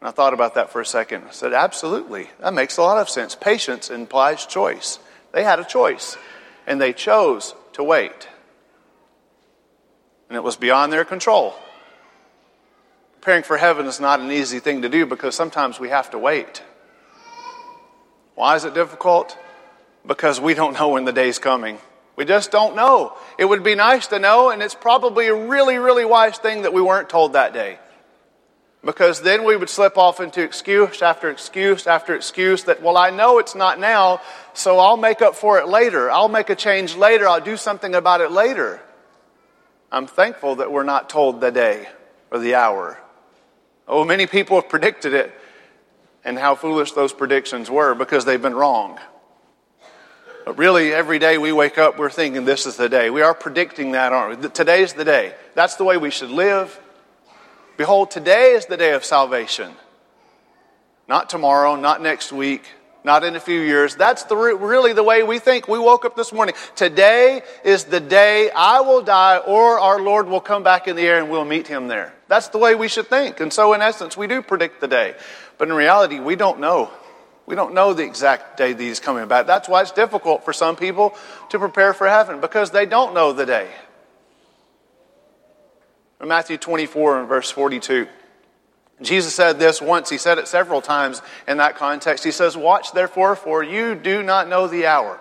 And 0.00 0.08
I 0.08 0.12
thought 0.12 0.34
about 0.34 0.54
that 0.54 0.70
for 0.70 0.80
a 0.80 0.86
second. 0.86 1.24
I 1.26 1.30
said, 1.32 1.52
absolutely. 1.52 2.28
That 2.40 2.54
makes 2.54 2.76
a 2.76 2.82
lot 2.82 2.98
of 2.98 3.08
sense. 3.08 3.34
Patience 3.34 3.90
implies 3.90 4.46
choice. 4.46 4.98
They 5.32 5.42
had 5.42 5.58
a 5.58 5.64
choice, 5.64 6.16
and 6.66 6.80
they 6.80 6.92
chose 6.92 7.54
to 7.72 7.82
wait. 7.82 8.28
And 10.28 10.36
it 10.36 10.42
was 10.42 10.56
beyond 10.56 10.92
their 10.92 11.04
control. 11.04 11.54
Preparing 13.24 13.42
for 13.42 13.56
heaven 13.56 13.86
is 13.86 14.00
not 14.00 14.20
an 14.20 14.30
easy 14.30 14.58
thing 14.58 14.82
to 14.82 14.90
do 14.90 15.06
because 15.06 15.34
sometimes 15.34 15.80
we 15.80 15.88
have 15.88 16.10
to 16.10 16.18
wait. 16.18 16.62
Why 18.34 18.54
is 18.54 18.66
it 18.66 18.74
difficult? 18.74 19.38
Because 20.06 20.38
we 20.42 20.52
don't 20.52 20.74
know 20.74 20.90
when 20.90 21.06
the 21.06 21.12
day's 21.12 21.38
coming. 21.38 21.78
We 22.16 22.26
just 22.26 22.50
don't 22.50 22.76
know. 22.76 23.16
It 23.38 23.46
would 23.46 23.64
be 23.64 23.76
nice 23.76 24.08
to 24.08 24.18
know, 24.18 24.50
and 24.50 24.62
it's 24.62 24.74
probably 24.74 25.28
a 25.28 25.34
really, 25.34 25.78
really 25.78 26.04
wise 26.04 26.36
thing 26.36 26.62
that 26.62 26.74
we 26.74 26.82
weren't 26.82 27.08
told 27.08 27.32
that 27.32 27.54
day. 27.54 27.78
Because 28.84 29.22
then 29.22 29.44
we 29.44 29.56
would 29.56 29.70
slip 29.70 29.96
off 29.96 30.20
into 30.20 30.42
excuse 30.42 31.00
after 31.00 31.30
excuse 31.30 31.86
after 31.86 32.14
excuse 32.14 32.64
that, 32.64 32.82
well, 32.82 32.98
I 32.98 33.08
know 33.08 33.38
it's 33.38 33.54
not 33.54 33.80
now, 33.80 34.20
so 34.52 34.78
I'll 34.78 34.98
make 34.98 35.22
up 35.22 35.34
for 35.34 35.58
it 35.58 35.66
later. 35.66 36.10
I'll 36.10 36.28
make 36.28 36.50
a 36.50 36.54
change 36.54 36.94
later. 36.94 37.26
I'll 37.26 37.40
do 37.40 37.56
something 37.56 37.94
about 37.94 38.20
it 38.20 38.30
later. 38.30 38.82
I'm 39.90 40.06
thankful 40.06 40.56
that 40.56 40.70
we're 40.70 40.82
not 40.82 41.08
told 41.08 41.40
the 41.40 41.50
day 41.50 41.88
or 42.30 42.38
the 42.38 42.56
hour. 42.56 43.00
Oh, 43.86 44.04
many 44.04 44.26
people 44.26 44.60
have 44.60 44.68
predicted 44.68 45.12
it, 45.14 45.32
and 46.24 46.38
how 46.38 46.54
foolish 46.54 46.92
those 46.92 47.12
predictions 47.12 47.70
were 47.70 47.94
because 47.94 48.24
they've 48.24 48.40
been 48.40 48.54
wrong. 48.54 48.98
But 50.44 50.58
really, 50.58 50.92
every 50.92 51.18
day 51.18 51.38
we 51.38 51.52
wake 51.52 51.78
up, 51.78 51.98
we're 51.98 52.10
thinking 52.10 52.44
this 52.44 52.66
is 52.66 52.76
the 52.76 52.88
day. 52.88 53.10
We 53.10 53.22
are 53.22 53.34
predicting 53.34 53.92
that, 53.92 54.12
aren't 54.12 54.42
we? 54.42 54.48
Today's 54.50 54.92
the 54.92 55.04
day. 55.04 55.34
That's 55.54 55.76
the 55.76 55.84
way 55.84 55.96
we 55.96 56.10
should 56.10 56.30
live. 56.30 56.78
Behold, 57.76 58.10
today 58.10 58.52
is 58.52 58.66
the 58.66 58.76
day 58.76 58.92
of 58.92 59.04
salvation. 59.04 59.72
Not 61.08 61.28
tomorrow, 61.28 61.76
not 61.76 62.02
next 62.02 62.32
week, 62.32 62.62
not 63.04 63.22
in 63.22 63.36
a 63.36 63.40
few 63.40 63.60
years. 63.60 63.94
That's 63.94 64.24
the, 64.24 64.34
really 64.34 64.94
the 64.94 65.02
way 65.02 65.22
we 65.22 65.38
think. 65.38 65.68
We 65.68 65.78
woke 65.78 66.06
up 66.06 66.16
this 66.16 66.32
morning. 66.32 66.54
Today 66.74 67.42
is 67.62 67.84
the 67.84 68.00
day 68.00 68.50
I 68.50 68.80
will 68.80 69.02
die 69.02 69.36
or 69.38 69.78
our 69.78 70.00
Lord 70.00 70.26
will 70.26 70.40
come 70.40 70.62
back 70.62 70.88
in 70.88 70.96
the 70.96 71.02
air 71.02 71.18
and 71.18 71.30
we'll 71.30 71.44
meet 71.44 71.68
him 71.68 71.86
there. 71.86 72.14
That's 72.28 72.48
the 72.48 72.58
way 72.58 72.74
we 72.74 72.88
should 72.88 73.06
think. 73.06 73.40
And 73.40 73.52
so, 73.52 73.74
in 73.74 73.82
essence, 73.82 74.16
we 74.16 74.26
do 74.26 74.40
predict 74.40 74.80
the 74.80 74.88
day. 74.88 75.14
But 75.58 75.68
in 75.68 75.74
reality, 75.74 76.18
we 76.18 76.34
don't 76.34 76.58
know. 76.58 76.90
We 77.46 77.54
don't 77.54 77.74
know 77.74 77.92
the 77.92 78.04
exact 78.04 78.56
day 78.56 78.72
that 78.72 78.82
he's 78.82 79.00
coming 79.00 79.28
back. 79.28 79.46
That's 79.46 79.68
why 79.68 79.82
it's 79.82 79.92
difficult 79.92 80.46
for 80.46 80.54
some 80.54 80.74
people 80.74 81.14
to 81.50 81.58
prepare 81.58 81.92
for 81.92 82.08
heaven 82.08 82.40
because 82.40 82.70
they 82.70 82.86
don't 82.86 83.12
know 83.12 83.34
the 83.34 83.44
day. 83.44 83.68
In 86.22 86.28
Matthew 86.28 86.56
24 86.56 87.20
and 87.20 87.28
verse 87.28 87.50
42, 87.50 88.08
Jesus 89.04 89.34
said 89.34 89.58
this 89.58 89.80
once, 89.80 90.10
he 90.10 90.18
said 90.18 90.38
it 90.38 90.48
several 90.48 90.80
times 90.80 91.22
in 91.46 91.58
that 91.58 91.76
context. 91.76 92.24
He 92.24 92.30
says, 92.30 92.56
Watch 92.56 92.92
therefore, 92.92 93.36
for 93.36 93.62
you 93.62 93.94
do 93.94 94.22
not 94.22 94.48
know 94.48 94.66
the 94.66 94.86
hour 94.86 95.20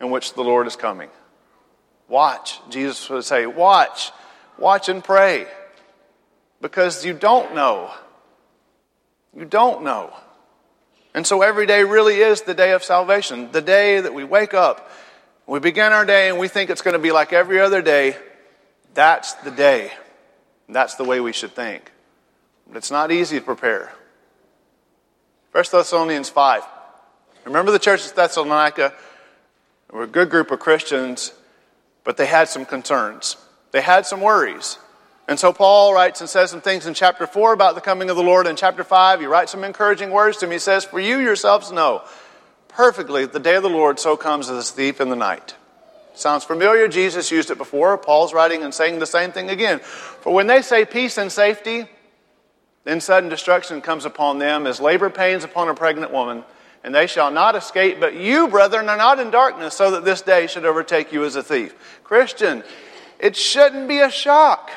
in 0.00 0.10
which 0.10 0.34
the 0.34 0.42
Lord 0.42 0.66
is 0.66 0.76
coming. 0.76 1.10
Watch. 2.08 2.60
Jesus 2.70 3.08
would 3.10 3.24
say, 3.24 3.46
Watch. 3.46 4.12
Watch 4.58 4.88
and 4.88 5.02
pray. 5.02 5.46
Because 6.60 7.04
you 7.04 7.12
don't 7.12 7.54
know. 7.54 7.90
You 9.36 9.44
don't 9.44 9.82
know. 9.82 10.12
And 11.12 11.26
so 11.26 11.42
every 11.42 11.66
day 11.66 11.84
really 11.84 12.16
is 12.16 12.42
the 12.42 12.54
day 12.54 12.72
of 12.72 12.82
salvation. 12.82 13.50
The 13.52 13.62
day 13.62 14.00
that 14.00 14.14
we 14.14 14.24
wake 14.24 14.54
up, 14.54 14.90
we 15.46 15.60
begin 15.60 15.92
our 15.92 16.04
day, 16.04 16.28
and 16.28 16.38
we 16.38 16.48
think 16.48 16.70
it's 16.70 16.82
going 16.82 16.94
to 16.94 16.98
be 16.98 17.12
like 17.12 17.32
every 17.32 17.60
other 17.60 17.82
day. 17.82 18.16
That's 18.94 19.34
the 19.34 19.50
day. 19.50 19.92
That's 20.68 20.94
the 20.96 21.04
way 21.04 21.20
we 21.20 21.32
should 21.32 21.52
think. 21.52 21.92
But 22.66 22.76
it's 22.76 22.90
not 22.90 23.12
easy 23.12 23.38
to 23.38 23.44
prepare. 23.44 23.92
1 25.52 25.64
Thessalonians 25.70 26.28
5. 26.28 26.62
Remember 27.44 27.70
the 27.70 27.78
church 27.78 28.06
at 28.06 28.16
Thessalonica? 28.16 28.92
They 29.90 29.96
were 29.96 30.04
a 30.04 30.08
good 30.08 30.30
group 30.30 30.50
of 30.50 30.58
Christians, 30.58 31.32
but 32.02 32.16
they 32.16 32.26
had 32.26 32.48
some 32.48 32.64
concerns. 32.64 33.36
They 33.70 33.80
had 33.80 34.06
some 34.06 34.20
worries. 34.20 34.78
And 35.26 35.38
so 35.38 35.52
Paul 35.52 35.94
writes 35.94 36.20
and 36.20 36.28
says 36.28 36.50
some 36.50 36.60
things 36.60 36.86
in 36.86 36.94
chapter 36.94 37.26
4 37.26 37.52
about 37.52 37.74
the 37.74 37.80
coming 37.80 38.10
of 38.10 38.16
the 38.16 38.22
Lord. 38.22 38.46
In 38.46 38.56
chapter 38.56 38.84
5, 38.84 39.20
he 39.20 39.26
writes 39.26 39.52
some 39.52 39.64
encouraging 39.64 40.10
words 40.10 40.38
to 40.38 40.46
him. 40.46 40.52
He 40.52 40.58
says, 40.58 40.84
For 40.84 41.00
you 41.00 41.18
yourselves 41.18 41.72
know 41.72 42.02
perfectly 42.68 43.24
the 43.24 43.38
day 43.38 43.54
of 43.54 43.62
the 43.62 43.70
Lord 43.70 43.98
so 43.98 44.16
comes 44.16 44.50
as 44.50 44.70
a 44.70 44.72
thief 44.72 45.00
in 45.00 45.08
the 45.08 45.16
night. 45.16 45.54
Sounds 46.14 46.44
familiar? 46.44 46.88
Jesus 46.88 47.30
used 47.30 47.50
it 47.50 47.58
before. 47.58 47.96
Paul's 47.98 48.34
writing 48.34 48.62
and 48.62 48.72
saying 48.72 48.98
the 48.98 49.06
same 49.06 49.32
thing 49.32 49.50
again. 49.50 49.80
For 49.80 50.32
when 50.32 50.46
they 50.46 50.62
say 50.62 50.84
peace 50.84 51.18
and 51.18 51.32
safety, 51.32 51.86
then 52.84 53.00
sudden 53.00 53.30
destruction 53.30 53.80
comes 53.80 54.04
upon 54.04 54.38
them 54.38 54.66
as 54.66 54.80
labor 54.80 55.10
pains 55.10 55.42
upon 55.42 55.68
a 55.68 55.74
pregnant 55.74 56.12
woman, 56.12 56.44
and 56.84 56.94
they 56.94 57.06
shall 57.06 57.30
not 57.30 57.56
escape. 57.56 57.98
But 57.98 58.14
you, 58.14 58.46
brethren, 58.48 58.90
are 58.90 58.96
not 58.96 59.18
in 59.18 59.30
darkness, 59.30 59.74
so 59.74 59.90
that 59.92 60.04
this 60.04 60.20
day 60.20 60.46
should 60.46 60.66
overtake 60.66 61.10
you 61.10 61.24
as 61.24 61.34
a 61.34 61.42
thief. 61.42 61.74
Christian, 62.04 62.62
it 63.18 63.36
shouldn't 63.36 63.88
be 63.88 64.00
a 64.00 64.10
shock. 64.10 64.70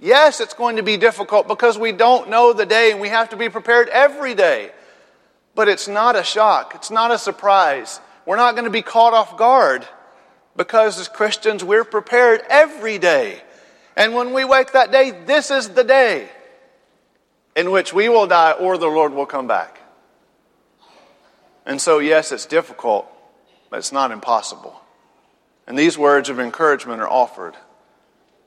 Yes, 0.00 0.40
it's 0.40 0.54
going 0.54 0.76
to 0.76 0.82
be 0.82 0.96
difficult 0.96 1.46
because 1.46 1.78
we 1.78 1.92
don't 1.92 2.30
know 2.30 2.52
the 2.52 2.66
day 2.66 2.90
and 2.90 3.00
we 3.00 3.08
have 3.08 3.28
to 3.28 3.36
be 3.36 3.48
prepared 3.48 3.88
every 3.90 4.34
day. 4.34 4.72
But 5.54 5.68
it's 5.68 5.86
not 5.86 6.16
a 6.16 6.24
shock, 6.24 6.74
it's 6.74 6.90
not 6.90 7.10
a 7.10 7.18
surprise. 7.18 8.00
We're 8.24 8.36
not 8.36 8.52
going 8.52 8.64
to 8.64 8.70
be 8.70 8.82
caught 8.82 9.12
off 9.12 9.36
guard 9.36 9.86
because 10.56 10.98
as 10.98 11.08
Christians, 11.08 11.62
we're 11.62 11.84
prepared 11.84 12.40
every 12.48 12.98
day. 12.98 13.42
And 13.96 14.14
when 14.14 14.32
we 14.32 14.44
wake 14.44 14.72
that 14.72 14.90
day, 14.90 15.10
this 15.10 15.50
is 15.50 15.68
the 15.70 15.84
day 15.84 16.28
in 17.54 17.70
which 17.70 17.92
we 17.92 18.08
will 18.08 18.26
die 18.26 18.52
or 18.52 18.78
the 18.78 18.86
Lord 18.86 19.12
will 19.12 19.26
come 19.26 19.46
back. 19.46 19.80
And 21.64 21.80
so, 21.80 21.98
yes, 21.98 22.32
it's 22.32 22.46
difficult, 22.46 23.06
but 23.70 23.78
it's 23.78 23.92
not 23.92 24.10
impossible. 24.10 24.80
And 25.66 25.78
these 25.78 25.96
words 25.96 26.28
of 26.28 26.40
encouragement 26.40 27.00
are 27.00 27.08
offered. 27.08 27.54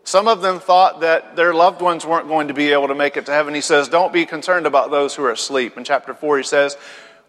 Some 0.04 0.28
of 0.28 0.42
them 0.42 0.60
thought 0.60 1.02
that 1.02 1.36
their 1.36 1.54
loved 1.54 1.82
ones 1.82 2.06
weren't 2.06 2.28
going 2.28 2.50
to 2.50 2.54
be 2.54 2.72
able 2.74 2.90
to 2.90 2.96
make 2.96 3.18
it 3.18 3.26
to 3.26 3.32
heaven. 3.32 3.56
He 3.56 3.62
says, 3.62 3.90
Don't 3.90 4.14
be 4.14 4.26
concerned 4.26 4.68
about 4.68 4.92
those 4.92 5.16
who 5.16 5.24
are 5.24 5.32
asleep. 5.32 5.78
In 5.78 5.84
chapter 5.84 6.14
4, 6.14 6.38
he 6.38 6.44
says, 6.44 6.78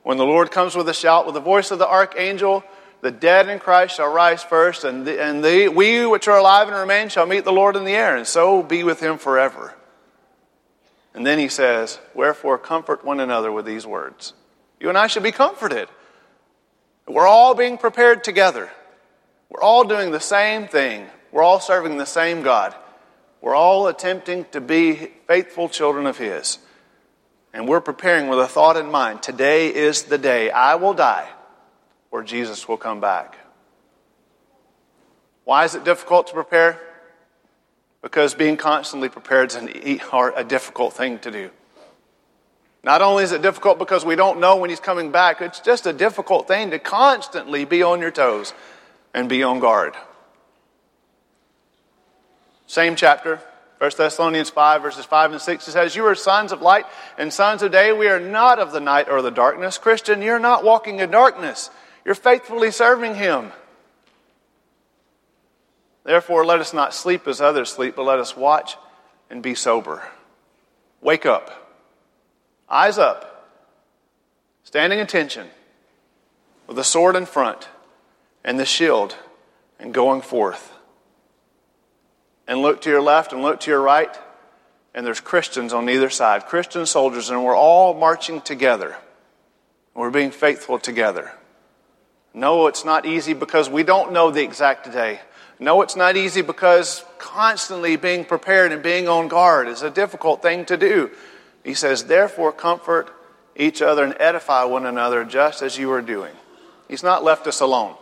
When 0.02 0.18
the 0.18 0.26
Lord 0.26 0.50
comes 0.50 0.76
with 0.76 0.88
a 0.88 0.94
shout, 0.94 1.24
with 1.24 1.34
the 1.34 1.40
voice 1.40 1.70
of 1.70 1.78
the 1.78 1.88
archangel, 1.88 2.64
the 3.00 3.10
dead 3.10 3.48
in 3.48 3.60
Christ 3.60 3.96
shall 3.96 4.12
rise 4.12 4.42
first, 4.42 4.84
and, 4.84 5.06
the, 5.06 5.22
and 5.22 5.42
the, 5.42 5.68
we 5.68 6.04
which 6.04 6.28
are 6.28 6.38
alive 6.38 6.68
and 6.68 6.76
remain 6.76 7.08
shall 7.08 7.26
meet 7.26 7.44
the 7.44 7.52
Lord 7.52 7.76
in 7.76 7.84
the 7.84 7.92
air, 7.92 8.16
and 8.16 8.26
so 8.26 8.62
be 8.62 8.82
with 8.82 9.00
him 9.00 9.16
forever. 9.16 9.74
And 11.16 11.26
then 11.26 11.38
he 11.38 11.48
says, 11.48 11.98
Wherefore 12.14 12.58
comfort 12.58 13.02
one 13.02 13.20
another 13.20 13.50
with 13.50 13.64
these 13.64 13.86
words. 13.86 14.34
You 14.78 14.90
and 14.90 14.98
I 14.98 15.06
should 15.06 15.22
be 15.22 15.32
comforted. 15.32 15.88
We're 17.08 17.26
all 17.26 17.54
being 17.54 17.78
prepared 17.78 18.22
together. 18.22 18.70
We're 19.48 19.62
all 19.62 19.84
doing 19.84 20.10
the 20.10 20.20
same 20.20 20.68
thing. 20.68 21.06
We're 21.32 21.42
all 21.42 21.58
serving 21.58 21.96
the 21.96 22.04
same 22.04 22.42
God. 22.42 22.74
We're 23.40 23.54
all 23.54 23.86
attempting 23.88 24.44
to 24.52 24.60
be 24.60 25.12
faithful 25.26 25.70
children 25.70 26.06
of 26.06 26.18
His. 26.18 26.58
And 27.54 27.66
we're 27.66 27.80
preparing 27.80 28.28
with 28.28 28.38
a 28.38 28.46
thought 28.46 28.76
in 28.76 28.90
mind 28.90 29.22
today 29.22 29.74
is 29.74 30.04
the 30.04 30.18
day 30.18 30.50
I 30.50 30.74
will 30.74 30.92
die 30.92 31.30
or 32.10 32.22
Jesus 32.22 32.68
will 32.68 32.76
come 32.76 33.00
back. 33.00 33.38
Why 35.44 35.64
is 35.64 35.74
it 35.74 35.84
difficult 35.84 36.26
to 36.26 36.34
prepare? 36.34 36.78
Because 38.06 38.34
being 38.34 38.56
constantly 38.56 39.08
prepared 39.08 39.50
is 39.50 39.56
a 39.56 40.44
difficult 40.44 40.92
thing 40.92 41.18
to 41.18 41.30
do. 41.32 41.50
Not 42.84 43.02
only 43.02 43.24
is 43.24 43.32
it 43.32 43.42
difficult 43.42 43.80
because 43.80 44.04
we 44.04 44.14
don't 44.14 44.38
know 44.38 44.54
when 44.58 44.70
he's 44.70 44.78
coming 44.78 45.10
back, 45.10 45.40
it's 45.40 45.58
just 45.58 45.88
a 45.88 45.92
difficult 45.92 46.46
thing 46.46 46.70
to 46.70 46.78
constantly 46.78 47.64
be 47.64 47.82
on 47.82 48.00
your 48.00 48.12
toes 48.12 48.54
and 49.12 49.28
be 49.28 49.42
on 49.42 49.58
guard. 49.58 49.94
Same 52.68 52.94
chapter, 52.94 53.40
1 53.78 53.90
Thessalonians 53.98 54.50
5, 54.50 54.82
verses 54.82 55.04
5 55.04 55.32
and 55.32 55.40
6, 55.40 55.66
it 55.66 55.72
says, 55.72 55.96
You 55.96 56.06
are 56.06 56.14
sons 56.14 56.52
of 56.52 56.62
light 56.62 56.84
and 57.18 57.32
sons 57.32 57.64
of 57.64 57.72
day. 57.72 57.92
We 57.92 58.06
are 58.06 58.20
not 58.20 58.60
of 58.60 58.70
the 58.70 58.78
night 58.78 59.08
or 59.08 59.20
the 59.20 59.32
darkness. 59.32 59.78
Christian, 59.78 60.22
you're 60.22 60.38
not 60.38 60.62
walking 60.62 61.00
in 61.00 61.10
darkness. 61.10 61.70
You're 62.04 62.14
faithfully 62.14 62.70
serving 62.70 63.16
Him. 63.16 63.50
Therefore, 66.06 66.46
let 66.46 66.60
us 66.60 66.72
not 66.72 66.94
sleep 66.94 67.26
as 67.26 67.40
others 67.40 67.68
sleep, 67.68 67.96
but 67.96 68.04
let 68.04 68.20
us 68.20 68.36
watch 68.36 68.76
and 69.28 69.42
be 69.42 69.56
sober. 69.56 70.04
Wake 71.00 71.26
up. 71.26 71.74
Eyes 72.68 72.96
up. 72.96 73.50
Standing 74.62 75.00
attention 75.00 75.48
with 76.68 76.76
the 76.76 76.84
sword 76.84 77.16
in 77.16 77.26
front 77.26 77.68
and 78.44 78.56
the 78.56 78.64
shield 78.64 79.16
and 79.80 79.92
going 79.92 80.20
forth. 80.20 80.72
And 82.46 82.60
look 82.60 82.82
to 82.82 82.90
your 82.90 83.02
left 83.02 83.32
and 83.32 83.42
look 83.42 83.58
to 83.60 83.72
your 83.72 83.82
right, 83.82 84.16
and 84.94 85.04
there's 85.04 85.18
Christians 85.18 85.72
on 85.72 85.88
either 85.90 86.08
side, 86.08 86.46
Christian 86.46 86.86
soldiers, 86.86 87.30
and 87.30 87.44
we're 87.44 87.56
all 87.56 87.94
marching 87.94 88.40
together. 88.40 88.96
We're 89.92 90.10
being 90.10 90.30
faithful 90.30 90.78
together. 90.78 91.32
No, 92.32 92.68
it's 92.68 92.84
not 92.84 93.06
easy 93.06 93.32
because 93.32 93.68
we 93.68 93.82
don't 93.82 94.12
know 94.12 94.30
the 94.30 94.44
exact 94.44 94.92
day. 94.92 95.18
No, 95.58 95.80
it's 95.82 95.96
not 95.96 96.16
easy 96.16 96.42
because 96.42 97.04
constantly 97.18 97.96
being 97.96 98.24
prepared 98.24 98.72
and 98.72 98.82
being 98.82 99.08
on 99.08 99.28
guard 99.28 99.68
is 99.68 99.82
a 99.82 99.90
difficult 99.90 100.42
thing 100.42 100.64
to 100.66 100.76
do. 100.76 101.10
He 101.64 101.74
says, 101.74 102.04
Therefore, 102.04 102.52
comfort 102.52 103.10
each 103.56 103.80
other 103.80 104.04
and 104.04 104.14
edify 104.20 104.64
one 104.64 104.84
another 104.84 105.24
just 105.24 105.62
as 105.62 105.78
you 105.78 105.90
are 105.92 106.02
doing. 106.02 106.34
He's 106.88 107.02
not 107.02 107.24
left 107.24 107.46
us 107.46 107.60
alone. 107.60 107.96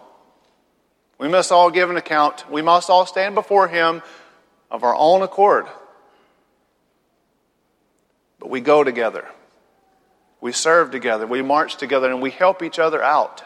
We 1.19 1.29
must 1.29 1.53
all 1.53 1.71
give 1.71 1.91
an 1.91 1.97
account. 1.97 2.51
We 2.51 2.61
must 2.61 2.91
all 2.91 3.07
stand 3.07 3.35
before 3.35 3.69
Him 3.69 4.03
of 4.71 4.83
our 4.83 4.95
own 4.97 5.23
accord. 5.23 5.67
But 8.41 8.51
we 8.51 8.61
go 8.61 8.83
together. 8.83 9.27
We 10.41 10.53
serve 10.53 10.91
together. 10.91 11.27
We 11.27 11.41
march 11.41 11.77
together 11.77 12.11
and 12.11 12.21
we 12.21 12.31
help 12.31 12.63
each 12.63 12.79
other 12.79 13.03
out. 13.03 13.43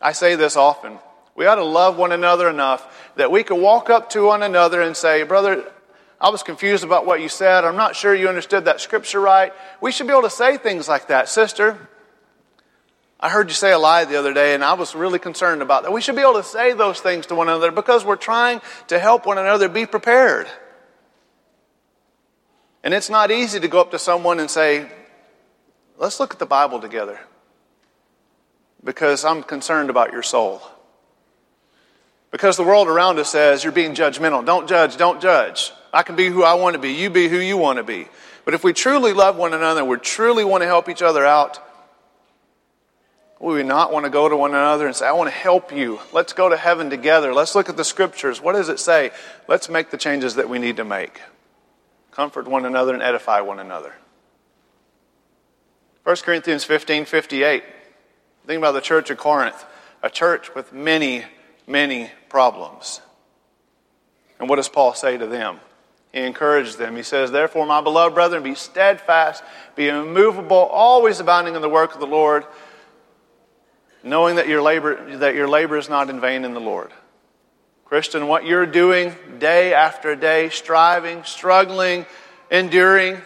I 0.00 0.12
say 0.12 0.36
this 0.36 0.56
often. 0.56 0.98
We 1.36 1.46
ought 1.46 1.56
to 1.56 1.64
love 1.64 1.96
one 1.96 2.12
another 2.12 2.48
enough 2.48 3.12
that 3.16 3.30
we 3.30 3.42
can 3.42 3.60
walk 3.60 3.90
up 3.90 4.10
to 4.10 4.26
one 4.26 4.42
another 4.42 4.80
and 4.80 4.96
say, 4.96 5.24
Brother, 5.24 5.64
I 6.20 6.30
was 6.30 6.42
confused 6.42 6.84
about 6.84 7.06
what 7.06 7.20
you 7.20 7.28
said. 7.28 7.64
I'm 7.64 7.76
not 7.76 7.96
sure 7.96 8.14
you 8.14 8.28
understood 8.28 8.66
that 8.66 8.80
scripture 8.80 9.20
right. 9.20 9.52
We 9.80 9.90
should 9.90 10.06
be 10.06 10.12
able 10.12 10.22
to 10.22 10.30
say 10.30 10.56
things 10.56 10.88
like 10.88 11.08
that. 11.08 11.28
Sister, 11.28 11.88
I 13.18 13.30
heard 13.30 13.48
you 13.48 13.54
say 13.54 13.72
a 13.72 13.78
lie 13.78 14.04
the 14.04 14.16
other 14.16 14.32
day, 14.32 14.54
and 14.54 14.62
I 14.62 14.74
was 14.74 14.94
really 14.94 15.18
concerned 15.18 15.60
about 15.60 15.82
that. 15.82 15.92
We 15.92 16.00
should 16.00 16.14
be 16.14 16.22
able 16.22 16.34
to 16.34 16.44
say 16.44 16.72
those 16.72 17.00
things 17.00 17.26
to 17.26 17.34
one 17.34 17.48
another 17.48 17.72
because 17.72 18.04
we're 18.04 18.16
trying 18.16 18.60
to 18.88 18.98
help 18.98 19.26
one 19.26 19.38
another 19.38 19.68
be 19.68 19.86
prepared. 19.86 20.46
And 22.84 22.92
it's 22.92 23.10
not 23.10 23.30
easy 23.30 23.58
to 23.58 23.68
go 23.68 23.80
up 23.80 23.90
to 23.92 23.98
someone 23.98 24.40
and 24.40 24.50
say, 24.50 24.88
Let's 25.96 26.18
look 26.18 26.32
at 26.32 26.38
the 26.38 26.46
Bible 26.46 26.80
together 26.80 27.20
because 28.82 29.24
I'm 29.24 29.42
concerned 29.42 29.90
about 29.90 30.12
your 30.12 30.22
soul. 30.22 30.60
Because 32.34 32.56
the 32.56 32.64
world 32.64 32.88
around 32.88 33.20
us 33.20 33.30
says 33.30 33.62
you're 33.62 33.72
being 33.72 33.94
judgmental. 33.94 34.44
Don't 34.44 34.68
judge, 34.68 34.96
don't 34.96 35.22
judge. 35.22 35.70
I 35.92 36.02
can 36.02 36.16
be 36.16 36.26
who 36.26 36.42
I 36.42 36.54
want 36.54 36.74
to 36.74 36.80
be. 36.80 36.90
You 36.90 37.08
be 37.08 37.28
who 37.28 37.36
you 37.36 37.56
want 37.56 37.76
to 37.76 37.84
be. 37.84 38.08
But 38.44 38.54
if 38.54 38.64
we 38.64 38.72
truly 38.72 39.12
love 39.12 39.36
one 39.36 39.54
another, 39.54 39.84
we 39.84 39.96
truly 39.98 40.42
want 40.44 40.62
to 40.62 40.66
help 40.66 40.88
each 40.88 41.00
other 41.00 41.24
out, 41.24 41.60
we 43.38 43.54
would 43.54 43.66
not 43.66 43.92
want 43.92 44.04
to 44.04 44.10
go 44.10 44.28
to 44.28 44.36
one 44.36 44.50
another 44.50 44.84
and 44.88 44.96
say, 44.96 45.06
I 45.06 45.12
want 45.12 45.28
to 45.28 45.36
help 45.36 45.70
you. 45.70 46.00
Let's 46.12 46.32
go 46.32 46.48
to 46.48 46.56
heaven 46.56 46.90
together. 46.90 47.32
Let's 47.32 47.54
look 47.54 47.68
at 47.68 47.76
the 47.76 47.84
scriptures. 47.84 48.40
What 48.40 48.54
does 48.54 48.68
it 48.68 48.80
say? 48.80 49.12
Let's 49.46 49.68
make 49.68 49.92
the 49.92 49.96
changes 49.96 50.34
that 50.34 50.48
we 50.48 50.58
need 50.58 50.78
to 50.78 50.84
make. 50.84 51.20
Comfort 52.10 52.48
one 52.48 52.64
another 52.64 52.94
and 52.94 53.02
edify 53.02 53.42
one 53.42 53.60
another. 53.60 53.94
1 56.02 56.16
Corinthians 56.16 56.64
15 56.64 57.04
58. 57.04 57.62
Think 58.44 58.58
about 58.58 58.72
the 58.72 58.80
church 58.80 59.10
of 59.10 59.18
Corinth, 59.18 59.64
a 60.02 60.10
church 60.10 60.52
with 60.56 60.72
many, 60.72 61.24
many 61.66 62.10
problems. 62.28 63.00
And 64.38 64.48
what 64.48 64.56
does 64.56 64.68
Paul 64.68 64.94
say 64.94 65.16
to 65.16 65.26
them? 65.26 65.60
He 66.12 66.20
encouraged 66.20 66.78
them. 66.78 66.96
He 66.96 67.02
says, 67.02 67.30
Therefore, 67.30 67.66
my 67.66 67.80
beloved 67.80 68.14
brethren, 68.14 68.42
be 68.42 68.54
steadfast, 68.54 69.42
be 69.74 69.88
immovable, 69.88 70.56
always 70.56 71.18
abounding 71.18 71.56
in 71.56 71.62
the 71.62 71.68
work 71.68 71.94
of 71.94 72.00
the 72.00 72.06
Lord, 72.06 72.44
knowing 74.02 74.36
that 74.36 74.46
your 74.46 74.62
labor, 74.62 75.16
that 75.18 75.34
your 75.34 75.48
labor 75.48 75.76
is 75.76 75.88
not 75.88 76.10
in 76.10 76.20
vain 76.20 76.44
in 76.44 76.54
the 76.54 76.60
Lord. 76.60 76.92
Christian, 77.84 78.28
what 78.28 78.46
you're 78.46 78.66
doing 78.66 79.14
day 79.38 79.74
after 79.74 80.14
day, 80.14 80.50
striving, 80.50 81.24
struggling, 81.24 82.06
enduring, 82.50 83.20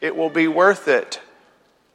it 0.00 0.16
will 0.16 0.30
be 0.30 0.48
worth 0.48 0.88
it. 0.88 1.20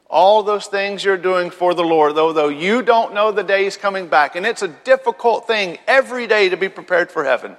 All 0.08 0.42
those 0.42 0.66
things 0.66 1.04
you're 1.04 1.18
doing 1.18 1.50
for 1.50 1.74
the 1.74 1.82
Lord, 1.82 2.14
though, 2.14 2.32
though 2.32 2.48
you 2.48 2.82
don't 2.82 3.12
know 3.12 3.30
the 3.30 3.42
day 3.42 3.64
He's 3.64 3.76
coming 3.76 4.08
back, 4.08 4.36
and 4.36 4.46
it's 4.46 4.62
a 4.62 4.68
difficult 4.68 5.46
thing 5.46 5.78
every 5.86 6.26
day 6.26 6.48
to 6.48 6.56
be 6.56 6.68
prepared 6.68 7.10
for 7.10 7.24
heaven. 7.24 7.56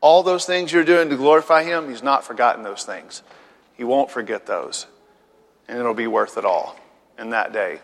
All 0.00 0.22
those 0.22 0.44
things 0.44 0.72
you're 0.72 0.84
doing 0.84 1.08
to 1.10 1.16
glorify 1.16 1.62
Him, 1.62 1.88
He's 1.88 2.02
not 2.02 2.24
forgotten 2.24 2.64
those 2.64 2.84
things. 2.84 3.22
He 3.76 3.84
won't 3.84 4.10
forget 4.10 4.46
those. 4.46 4.86
And 5.68 5.78
it'll 5.78 5.94
be 5.94 6.08
worth 6.08 6.36
it 6.36 6.44
all 6.44 6.76
in 7.18 7.30
that 7.30 7.52
day. 7.52 7.80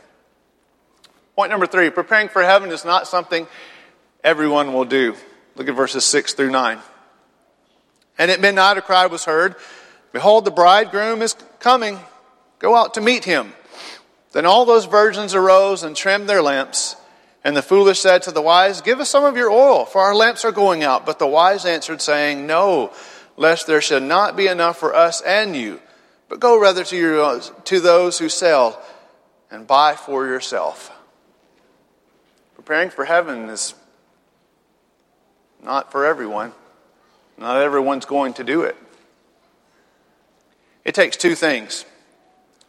Point 1.37 1.51
number 1.51 1.67
three 1.67 1.91
preparing 1.91 2.29
for 2.29 2.43
heaven 2.43 2.71
is 2.71 2.85
not 2.85 3.07
something 3.07 3.47
everyone 4.23 4.73
will 4.73 4.85
do. 4.85 5.15
Look 5.57 5.69
at 5.69 5.75
verses 5.75 6.05
6 6.05 6.35
through 6.35 6.51
9. 6.51 6.79
And 8.19 8.31
at 8.31 8.41
midnight 8.41 8.79
a 8.79 8.83
cry 8.83 9.07
was 9.07 9.25
heard 9.25 9.57
Behold, 10.13 10.45
the 10.45 10.53
bridegroom 10.53 11.23
is 11.23 11.35
coming. 11.59 11.99
Go 12.61 12.77
out 12.77 12.95
to 12.95 13.01
meet 13.01 13.25
him. 13.25 13.53
Then 14.35 14.47
all 14.47 14.65
those 14.65 14.85
virgins 14.87 15.33
arose 15.33 15.85
and 15.85 15.95
trimmed 15.95 16.29
their 16.29 16.43
lamps. 16.43 16.97
And 17.45 17.57
the 17.57 17.63
foolish 17.63 18.01
said 18.01 18.23
to 18.23 18.33
the 18.33 18.43
wise, 18.43 18.81
Give 18.81 18.99
us 18.99 19.09
some 19.09 19.25
of 19.25 19.37
your 19.37 19.49
oil, 19.49 19.85
for 19.85 20.01
our 20.03 20.15
lamps 20.15 20.45
are 20.45 20.51
going 20.51 20.83
out. 20.83 21.07
But 21.07 21.21
the 21.21 21.27
wise 21.27 21.65
answered, 21.65 22.03
saying, 22.03 22.45
No, 22.45 22.93
lest 23.37 23.69
there 23.69 23.81
should 23.81 24.03
not 24.03 24.37
be 24.37 24.49
enough 24.49 24.77
for 24.77 24.93
us 24.93 25.21
and 25.21 25.55
you. 25.55 25.81
But 26.29 26.41
go 26.41 26.61
rather 26.61 26.83
to, 26.83 26.97
your, 26.97 27.41
to 27.41 27.81
those 27.81 28.19
who 28.19 28.29
sell 28.29 28.83
and 29.53 29.69
buy 29.69 29.95
for 29.95 30.27
yourself. 30.27 30.91
Preparing 32.57 32.91
for 32.91 33.05
heaven 33.05 33.49
is 33.49 33.75
not 35.63 35.93
for 35.93 36.05
everyone. 36.05 36.53
Not 37.39 37.61
everyone's 37.61 38.05
going 38.05 38.35
to 38.35 38.45
do 38.45 38.63
it. 38.63 38.77
It 40.85 40.97
takes 40.97 41.17
two 41.17 41.37
things 41.37 41.85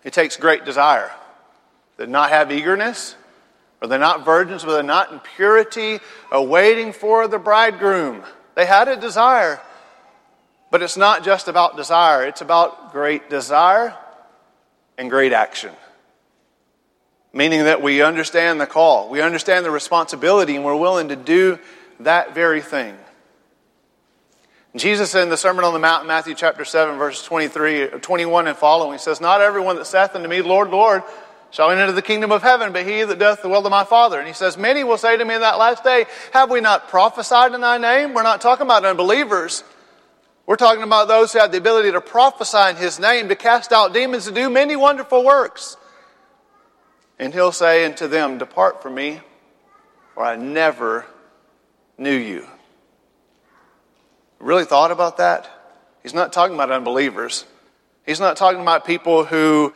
it 0.04 0.14
takes 0.14 0.38
great 0.38 0.66
desire, 0.66 1.12
that 1.98 2.10
not 2.10 2.30
have 2.30 2.52
eagerness 2.52 3.16
or 3.82 3.88
they're 3.88 4.00
not 4.00 4.26
virgins, 4.26 4.64
but 4.64 4.74
they're 4.74 4.84
not 4.84 5.12
in 5.12 5.20
purity, 5.20 6.00
awaiting 6.32 6.94
for 6.94 7.28
the 7.28 7.40
bridegroom. 7.40 8.24
They 8.56 8.66
had 8.66 8.88
a 8.88 8.96
desire, 8.96 9.62
but 10.72 10.82
it's 10.82 10.98
not 10.98 11.24
just 11.24 11.48
about 11.48 11.78
desire, 11.78 12.26
it's 12.26 12.42
about 12.42 12.92
great 12.92 13.30
desire 13.30 13.96
and 14.98 15.10
great 15.10 15.34
action. 15.34 15.72
Meaning 17.34 17.66
that 17.66 17.82
we 17.82 18.02
understand 18.02 18.62
the 18.62 18.66
call, 18.66 19.10
we 19.10 19.22
understand 19.22 19.66
the 19.66 19.72
responsibility, 19.72 20.56
and 20.56 20.64
we're 20.64 20.76
willing 20.76 21.10
to 21.10 21.18
do 21.18 21.60
that 22.00 22.34
very 22.34 22.62
thing. 22.62 22.98
Jesus 24.76 25.16
in 25.16 25.30
the 25.30 25.38
Sermon 25.38 25.64
on 25.64 25.74
the 25.74 25.80
Mount, 25.80 26.06
Matthew 26.06 26.36
chapter 26.36 26.66
7, 26.66 26.98
verses 26.98 27.24
23, 27.26 27.88
21 28.02 28.48
and 28.48 28.58
following, 28.58 28.98
says, 28.98 29.22
Not 29.22 29.40
everyone 29.40 29.78
that 29.78 29.86
saith 29.86 30.14
unto 30.16 30.28
me, 30.28 30.42
Lord, 30.42 30.70
Lord, 30.70 31.04
shall 31.52 31.72
enter 31.72 31.92
the 31.92 32.02
kingdom 32.02 32.32
of 32.32 32.42
heaven, 32.42 32.74
but 32.74 32.86
he 32.86 33.04
that 33.04 33.20
doth 33.20 33.42
the 33.42 33.50
will 33.50 33.66
of 33.66 33.72
my 33.72 33.84
Father. 33.84 34.20
And 34.20 34.28
he 34.28 34.34
says, 34.34 34.58
Many 34.58 34.84
will 34.84 34.98
say 34.98 35.16
to 35.18 35.26
me 35.26 35.36
in 35.36 35.42
that 35.42 35.58
last 35.58 35.84
day, 35.84 36.06
Have 36.34 36.52
we 36.52 36.62
not 36.62 36.90
prophesied 36.90 37.54
in 37.54 37.62
thy 37.62 37.78
name? 37.78 38.14
We're 38.14 38.24
not 38.24 38.42
talking 38.42 38.66
about 38.66 38.84
unbelievers. 38.86 39.64
We're 40.46 40.58
talking 40.58 40.84
about 40.84 41.08
those 41.08 41.34
who 41.34 41.40
have 41.40 41.52
the 41.52 41.58
ability 41.58 41.92
to 41.94 42.02
prophesy 42.02 42.70
in 42.70 42.76
his 42.76 43.00
name, 43.00 43.30
to 43.30 43.36
cast 43.36 43.72
out 43.72 43.94
demons, 43.94 44.26
to 44.26 44.32
do 44.32 44.50
many 44.50 44.76
wonderful 44.76 45.24
works. 45.24 45.78
And 47.18 47.34
he'll 47.34 47.52
say 47.52 47.86
unto 47.86 48.08
them, 48.08 48.38
Depart 48.38 48.84
from 48.84 48.96
me, 48.96 49.22
for 50.14 50.24
I 50.24 50.36
never 50.36 51.06
knew 51.98 52.16
you. 52.16 52.48
Really 54.40 54.66
thought 54.66 54.92
about 54.92 55.18
that? 55.18 55.50
He's 56.04 56.14
not 56.14 56.34
talking 56.34 56.54
about 56.54 56.72
unbelievers. 56.72 57.46
He's 58.06 58.20
not 58.20 58.38
talking 58.38 58.62
about 58.62 58.86
people 58.86 59.26
who 59.26 59.74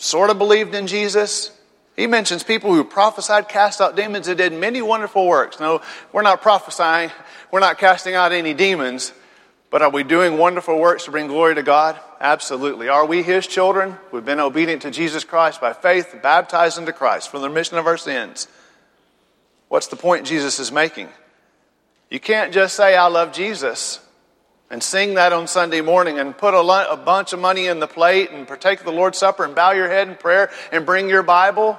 sort 0.00 0.30
of 0.30 0.38
believed 0.38 0.74
in 0.74 0.86
Jesus. 0.86 1.52
He 1.94 2.06
mentions 2.06 2.42
people 2.42 2.74
who 2.74 2.82
prophesied, 2.82 3.48
cast 3.48 3.80
out 3.80 3.94
demons, 3.94 4.26
and 4.26 4.38
did 4.38 4.52
many 4.52 4.80
wonderful 4.80 5.26
works. 5.26 5.60
No, 5.60 5.82
we're 6.12 6.22
not 6.22 6.42
prophesying, 6.42 7.10
we're 7.50 7.60
not 7.60 7.78
casting 7.78 8.14
out 8.14 8.32
any 8.32 8.54
demons, 8.54 9.12
but 9.70 9.82
are 9.82 9.90
we 9.90 10.02
doing 10.02 10.38
wonderful 10.38 10.78
works 10.78 11.04
to 11.04 11.10
bring 11.10 11.26
glory 11.26 11.54
to 11.54 11.62
God? 11.62 12.00
Absolutely. 12.18 12.88
Are 12.88 13.06
we 13.06 13.22
His 13.22 13.46
children? 13.46 13.96
We've 14.10 14.24
been 14.24 14.40
obedient 14.40 14.82
to 14.82 14.90
Jesus 14.90 15.22
Christ 15.22 15.60
by 15.60 15.74
faith, 15.74 16.16
baptized 16.22 16.78
into 16.78 16.92
Christ 16.92 17.30
for 17.30 17.38
the 17.38 17.48
remission 17.48 17.76
of 17.76 17.86
our 17.86 17.98
sins. 17.98 18.48
What's 19.68 19.86
the 19.86 19.96
point 19.96 20.26
Jesus 20.26 20.58
is 20.58 20.72
making? 20.72 21.08
You 22.08 22.18
can't 22.18 22.52
just 22.52 22.74
say, 22.74 22.96
I 22.96 23.06
love 23.06 23.32
Jesus 23.32 24.00
and 24.70 24.82
sing 24.82 25.14
that 25.14 25.32
on 25.32 25.48
Sunday 25.48 25.80
morning 25.80 26.18
and 26.18 26.36
put 26.36 26.54
a, 26.54 26.92
a 26.92 26.96
bunch 26.96 27.32
of 27.32 27.40
money 27.40 27.66
in 27.66 27.80
the 27.80 27.88
plate 27.88 28.30
and 28.30 28.46
partake 28.46 28.78
of 28.78 28.86
the 28.86 28.92
Lord's 28.92 29.18
Supper 29.18 29.44
and 29.44 29.54
bow 29.54 29.72
your 29.72 29.88
head 29.88 30.08
in 30.08 30.14
prayer 30.14 30.50
and 30.70 30.86
bring 30.86 31.08
your 31.08 31.24
Bible. 31.24 31.78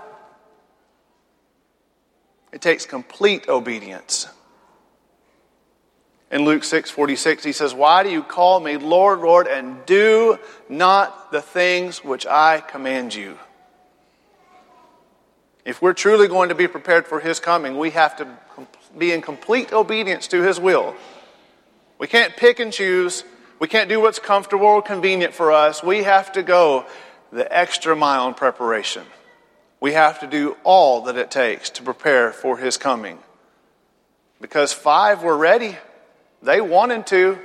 It 2.51 2.61
takes 2.61 2.85
complete 2.85 3.47
obedience. 3.47 4.27
In 6.29 6.43
Luke 6.43 6.63
6 6.63 6.91
46, 6.91 7.43
he 7.43 7.51
says, 7.51 7.73
Why 7.73 8.03
do 8.03 8.09
you 8.09 8.23
call 8.23 8.59
me 8.59 8.77
Lord, 8.77 9.19
Lord, 9.19 9.47
and 9.47 9.85
do 9.85 10.37
not 10.69 11.31
the 11.31 11.41
things 11.41 12.03
which 12.03 12.25
I 12.25 12.61
command 12.61 13.15
you? 13.15 13.37
If 15.63 15.81
we're 15.81 15.93
truly 15.93 16.27
going 16.27 16.49
to 16.49 16.55
be 16.55 16.67
prepared 16.67 17.05
for 17.05 17.19
his 17.19 17.39
coming, 17.39 17.77
we 17.77 17.91
have 17.91 18.17
to 18.17 18.27
be 18.97 19.11
in 19.11 19.21
complete 19.21 19.71
obedience 19.71 20.27
to 20.29 20.41
his 20.41 20.59
will. 20.59 20.95
We 22.01 22.07
can't 22.07 22.35
pick 22.35 22.59
and 22.59 22.73
choose. 22.73 23.23
We 23.59 23.67
can't 23.67 23.87
do 23.87 24.01
what's 24.01 24.17
comfortable 24.17 24.65
or 24.65 24.81
convenient 24.81 25.35
for 25.35 25.51
us. 25.51 25.83
We 25.83 26.01
have 26.01 26.31
to 26.31 26.41
go 26.41 26.87
the 27.31 27.55
extra 27.55 27.95
mile 27.95 28.27
in 28.27 28.33
preparation. 28.33 29.03
We 29.79 29.93
have 29.93 30.19
to 30.21 30.27
do 30.27 30.57
all 30.63 31.01
that 31.01 31.15
it 31.15 31.29
takes 31.29 31.69
to 31.69 31.83
prepare 31.83 32.31
for 32.31 32.57
his 32.57 32.77
coming. 32.77 33.19
Because 34.41 34.73
five 34.73 35.21
were 35.21 35.37
ready. 35.37 35.77
They 36.41 36.59
wanted 36.59 37.05
to, 37.07 37.37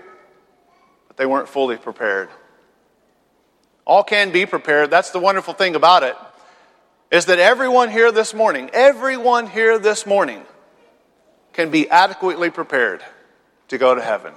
but 1.07 1.19
they 1.19 1.27
weren't 1.27 1.51
fully 1.51 1.77
prepared. 1.77 2.31
All 3.85 4.05
can 4.05 4.33
be 4.33 4.47
prepared. 4.47 4.91
That's 4.91 5.11
the 5.11 5.21
wonderful 5.21 5.53
thing 5.53 5.77
about 5.77 6.03
it. 6.03 6.17
Is 7.11 7.27
that 7.27 7.39
everyone 7.39 7.91
here 7.91 8.11
this 8.11 8.33
morning, 8.33 8.71
everyone 8.73 9.49
here 9.49 9.79
this 9.79 10.07
morning 10.07 10.47
can 11.53 11.71
be 11.71 11.91
adequately 11.91 12.49
prepared 12.49 13.05
to 13.69 13.77
go 13.77 13.95
to 13.95 14.01
heaven. 14.01 14.33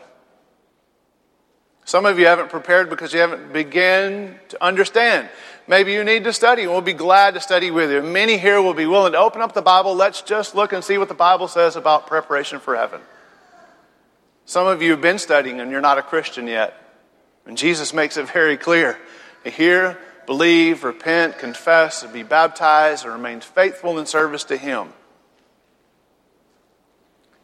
Some 1.90 2.06
of 2.06 2.20
you 2.20 2.28
haven't 2.28 2.50
prepared 2.50 2.88
because 2.88 3.16
you 3.16 3.20
haven't 3.20 3.52
begun 3.52 4.40
to 4.50 4.64
understand. 4.64 5.28
Maybe 5.68 5.92
you 5.92 6.04
need 6.04 6.24
to 6.26 6.34
study. 6.34 6.62
and 6.62 6.72
We'll 6.72 6.82
be 6.82 6.94
glad 6.94 7.34
to 7.34 7.42
study 7.42 7.72
with 7.72 7.90
you. 7.90 8.04
Many 8.04 8.38
here 8.38 8.62
will 8.62 8.76
be 8.76 8.86
willing 8.86 9.14
to 9.14 9.18
open 9.18 9.42
up 9.42 9.54
the 9.54 9.64
Bible. 9.64 9.96
Let's 9.96 10.22
just 10.22 10.54
look 10.54 10.72
and 10.72 10.84
see 10.84 11.00
what 11.00 11.08
the 11.08 11.16
Bible 11.16 11.48
says 11.48 11.76
about 11.76 12.06
preparation 12.06 12.60
for 12.60 12.76
heaven. 12.76 13.02
Some 14.46 14.68
of 14.68 14.84
you 14.84 14.92
have 14.92 15.02
been 15.02 15.18
studying 15.18 15.60
and 15.60 15.72
you're 15.72 15.82
not 15.82 15.98
a 15.98 16.04
Christian 16.04 16.46
yet. 16.46 16.80
And 17.48 17.58
Jesus 17.58 17.92
makes 17.92 18.18
it 18.18 18.30
very 18.30 18.56
clear. 18.56 19.00
to 19.44 19.50
Hear, 19.50 19.98
believe, 20.28 20.84
repent, 20.84 21.40
confess, 21.40 22.04
and 22.04 22.14
be 22.14 22.22
baptized, 22.22 23.04
and 23.04 23.14
remain 23.16 23.42
faithful 23.42 23.98
in 23.98 24.06
service 24.06 24.44
to 24.44 24.58
Him. 24.58 24.90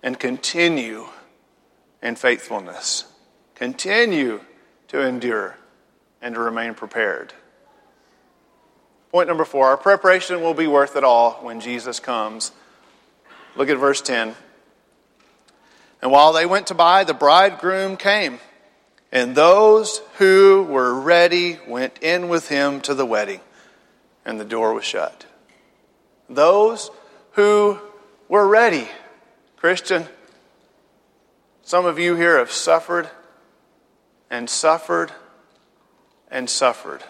And 0.03 0.19
continue 0.19 1.08
in 2.03 2.15
faithfulness. 2.15 3.05
Continue 3.55 4.41
to 4.89 5.01
endure 5.01 5.57
and 6.21 6.35
to 6.35 6.41
remain 6.41 6.73
prepared. 6.73 7.33
Point 9.11 9.29
number 9.29 9.45
four 9.45 9.67
our 9.67 9.77
preparation 9.77 10.41
will 10.41 10.53
be 10.53 10.67
worth 10.67 10.95
it 10.95 11.03
all 11.03 11.33
when 11.41 11.61
Jesus 11.61 11.99
comes. 11.99 12.51
Look 13.55 13.69
at 13.69 13.77
verse 13.77 14.01
10. 14.01 14.35
And 16.01 16.11
while 16.11 16.33
they 16.33 16.45
went 16.45 16.67
to 16.67 16.73
buy, 16.73 17.05
the 17.05 17.13
bridegroom 17.13 17.95
came, 17.95 18.39
and 19.11 19.33
those 19.33 20.01
who 20.17 20.67
were 20.69 20.93
ready 20.93 21.57
went 21.67 22.03
in 22.03 22.27
with 22.27 22.49
him 22.49 22.81
to 22.81 22.93
the 22.93 23.05
wedding, 23.05 23.39
and 24.25 24.39
the 24.39 24.45
door 24.45 24.73
was 24.73 24.83
shut. 24.83 25.25
Those 26.29 26.91
who 27.31 27.79
were 28.27 28.47
ready. 28.47 28.87
Christian, 29.55 30.05
some 31.63 31.85
of 31.85 31.97
you 31.97 32.15
here 32.15 32.37
have 32.37 32.51
suffered 32.51 33.09
and 34.35 34.49
suffered 34.49 35.11
and 36.29 36.49
suffered. 36.49 37.01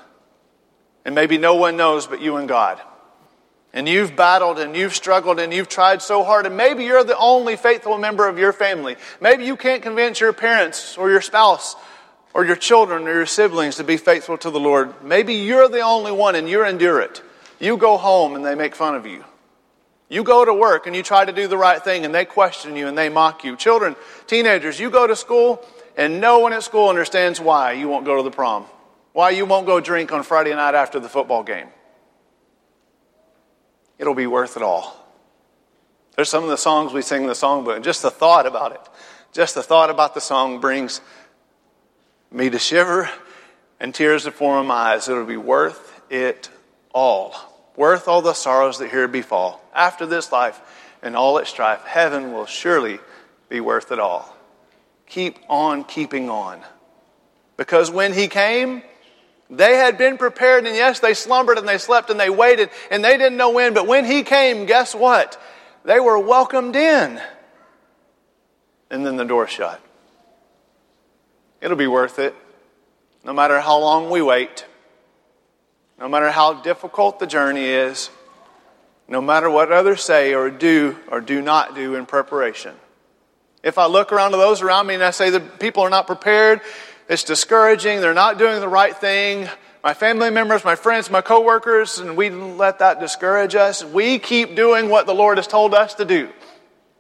And 1.04 1.16
maybe 1.16 1.38
no 1.38 1.56
one 1.56 1.76
knows 1.76 2.06
but 2.06 2.22
you 2.22 2.38
and 2.38 2.48
God. 2.48 2.80
And 3.74 3.90
you've 3.90 4.16
battled 4.16 4.60
and 4.60 4.76
you've 4.76 4.96
struggled 4.96 5.40
and 5.40 5.52
you've 5.52 5.68
tried 5.68 6.02
so 6.02 6.24
hard, 6.24 6.46
and 6.46 6.56
maybe 6.56 6.86
you're 6.86 7.04
the 7.04 7.18
only 7.18 7.58
faithful 7.58 7.98
member 7.98 8.28
of 8.28 8.38
your 8.38 8.54
family. 8.54 8.96
Maybe 9.20 9.46
you 9.46 9.58
can't 9.58 9.82
convince 9.82 10.20
your 10.20 10.34
parents 10.34 10.98
or 10.98 11.10
your 11.10 11.20
spouse 11.20 11.76
or 12.34 12.46
your 12.46 12.56
children 12.56 13.08
or 13.08 13.14
your 13.14 13.26
siblings 13.26 13.78
to 13.78 13.84
be 13.84 13.98
faithful 13.98 14.38
to 14.38 14.50
the 14.50 14.60
Lord. 14.60 15.04
Maybe 15.04 15.34
you're 15.34 15.68
the 15.68 15.82
only 15.82 16.12
one 16.12 16.36
and 16.36 16.48
you 16.48 16.64
endure 16.64 17.02
it. 17.02 17.22
You 17.60 17.76
go 17.76 17.98
home 17.98 18.36
and 18.36 18.46
they 18.46 18.56
make 18.56 18.76
fun 18.76 18.96
of 18.96 19.06
you. 19.06 19.26
You 20.10 20.24
go 20.24 20.46
to 20.46 20.54
work 20.54 20.86
and 20.86 20.96
you 20.96 21.02
try 21.02 21.26
to 21.26 21.32
do 21.32 21.48
the 21.48 21.58
right 21.58 21.84
thing 21.84 22.06
and 22.06 22.14
they 22.14 22.26
question 22.26 22.76
you 22.76 22.88
and 22.88 22.98
they 22.98 23.10
mock 23.10 23.44
you. 23.44 23.56
Children, 23.56 23.96
teenagers, 24.28 24.80
you 24.80 24.92
go 24.92 25.08
to 25.08 25.16
school 25.16 25.66
and 25.96 26.20
no 26.20 26.40
one 26.40 26.54
at 26.54 26.64
school 26.64 26.90
understands 26.90 27.40
why 27.40 27.74
you 27.74 27.88
won't 27.88 28.06
go 28.06 28.18
to 28.18 28.24
the 28.24 28.32
prom, 28.32 28.66
why 29.14 29.30
you 29.30 29.46
won't 29.46 29.66
go 29.66 29.80
drink 29.80 30.12
on 30.12 30.24
Friday 30.24 30.54
night 30.54 30.76
after 30.76 31.00
the 31.00 31.10
football 31.10 31.44
game. 31.44 31.68
It'll 33.98 34.16
be 34.16 34.28
worth 34.28 34.58
it 34.58 34.64
all. 34.64 35.02
There's 36.16 36.30
some 36.30 36.44
of 36.44 36.50
the 36.50 36.58
songs 36.58 36.94
we 36.94 37.02
sing 37.02 37.24
in 37.24 37.28
the 37.28 37.34
songbook, 37.34 37.76
and 37.76 37.84
just 37.84 38.02
the 38.02 38.12
thought 38.12 38.46
about 38.46 38.72
it, 38.72 38.82
just 39.34 39.56
the 39.56 39.64
thought 39.64 39.90
about 39.90 40.14
the 40.14 40.22
song 40.22 40.60
brings 40.60 41.02
me 42.32 42.50
to 42.50 42.60
shiver 42.60 43.10
and 43.80 43.94
tears 43.94 44.24
to 44.24 44.32
form 44.32 44.68
my 44.68 44.94
eyes. 44.94 45.08
It'll 45.10 45.26
be 45.26 45.38
worth 45.38 46.02
it 46.10 46.50
all. 46.94 47.36
Worth 47.76 48.08
all 48.08 48.22
the 48.22 48.34
sorrows 48.34 48.80
that 48.80 48.90
here 48.90 49.08
befall. 49.08 49.62
After 49.74 50.06
this 50.06 50.32
life 50.32 50.62
and 51.02 51.16
all 51.16 51.38
its 51.38 51.50
strife, 51.50 51.84
heaven 51.84 52.32
will 52.32 52.46
surely 52.46 53.00
be 53.50 53.60
worth 53.60 53.92
it 53.92 54.00
all. 54.00 54.35
Keep 55.08 55.40
on 55.48 55.84
keeping 55.84 56.30
on. 56.30 56.62
Because 57.58 57.90
when 57.90 58.14
he 58.14 58.28
came, 58.28 58.84
they 59.50 59.76
had 59.76 59.98
been 59.98 60.18
prepared, 60.18 60.66
and 60.66 60.76
yes, 60.76 61.00
they 61.00 61.14
slumbered 61.14 61.58
and 61.58 61.68
they 61.68 61.78
slept 61.78 62.10
and 62.10 62.20
they 62.20 62.30
waited, 62.30 62.70
and 62.90 63.04
they 63.04 63.18
didn't 63.18 63.38
know 63.38 63.52
when. 63.52 63.74
But 63.74 63.88
when 63.88 64.06
he 64.06 64.24
came, 64.24 64.66
guess 64.66 64.96
what? 64.96 65.42
They 65.84 66.00
were 66.00 66.18
welcomed 66.18 66.76
in. 66.76 67.22
And 68.90 69.06
then 69.06 69.18
the 69.18 69.26
door 69.26 69.48
shut. 69.48 69.82
It'll 71.62 71.78
be 71.78 71.88
worth 71.88 72.20
it, 72.20 72.36
no 73.24 73.34
matter 73.34 73.60
how 73.60 73.80
long 73.80 74.10
we 74.10 74.22
wait, 74.22 74.66
no 76.00 76.10
matter 76.10 76.30
how 76.30 76.54
difficult 76.54 77.20
the 77.20 77.28
journey 77.28 77.66
is, 77.66 78.10
no 79.08 79.22
matter 79.22 79.50
what 79.50 79.72
others 79.72 80.04
say 80.04 80.34
or 80.34 80.50
do 80.50 80.98
or 81.08 81.22
do 81.22 81.42
not 81.42 81.76
do 81.76 81.96
in 81.96 82.06
preparation. 82.06 82.76
If 83.66 83.80
I 83.80 83.88
look 83.88 84.14
around 84.14 84.32
to 84.32 84.38
those 84.38 84.62
around 84.62 84.86
me 84.86 84.94
and 84.94 85.04
I 85.04 85.10
say 85.10 85.32
the 85.32 85.40
people 85.40 85.82
are 85.82 85.90
not 85.90 86.06
prepared, 86.06 86.62
it's 87.10 87.24
discouraging, 87.24 88.00
they're 88.00 88.14
not 88.14 88.38
doing 88.38 88.62
the 88.62 88.70
right 88.70 88.96
thing, 88.96 89.50
my 89.84 89.96
family 89.96 90.30
members, 90.30 90.64
my 90.64 90.76
friends, 90.76 91.10
my 91.10 91.22
coworkers, 91.22 91.98
and 91.98 92.16
we 92.16 92.30
let 92.30 92.78
that 92.80 93.00
discourage 93.00 93.56
us. 93.56 93.84
We 93.84 94.20
keep 94.20 94.56
doing 94.56 94.88
what 94.88 95.08
the 95.08 95.16
Lord 95.16 95.40
has 95.40 95.48
told 95.48 95.74
us 95.74 95.96
to 95.96 96.06
do. 96.06 96.30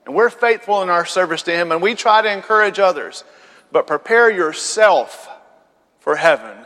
And 0.08 0.16
we're 0.16 0.32
faithful 0.32 0.82
in 0.82 0.90
our 0.90 1.06
service 1.06 1.44
to 1.44 1.52
Him, 1.52 1.72
and 1.72 1.84
we 1.84 1.94
try 1.94 2.24
to 2.24 2.32
encourage 2.32 2.80
others. 2.80 3.24
But 3.72 3.86
prepare 3.86 4.32
yourself 4.32 5.30
for 6.00 6.16
heaven 6.16 6.58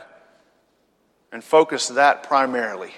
and 1.30 1.44
focus 1.44 1.88
that 1.88 2.22
primarily. 2.22 2.94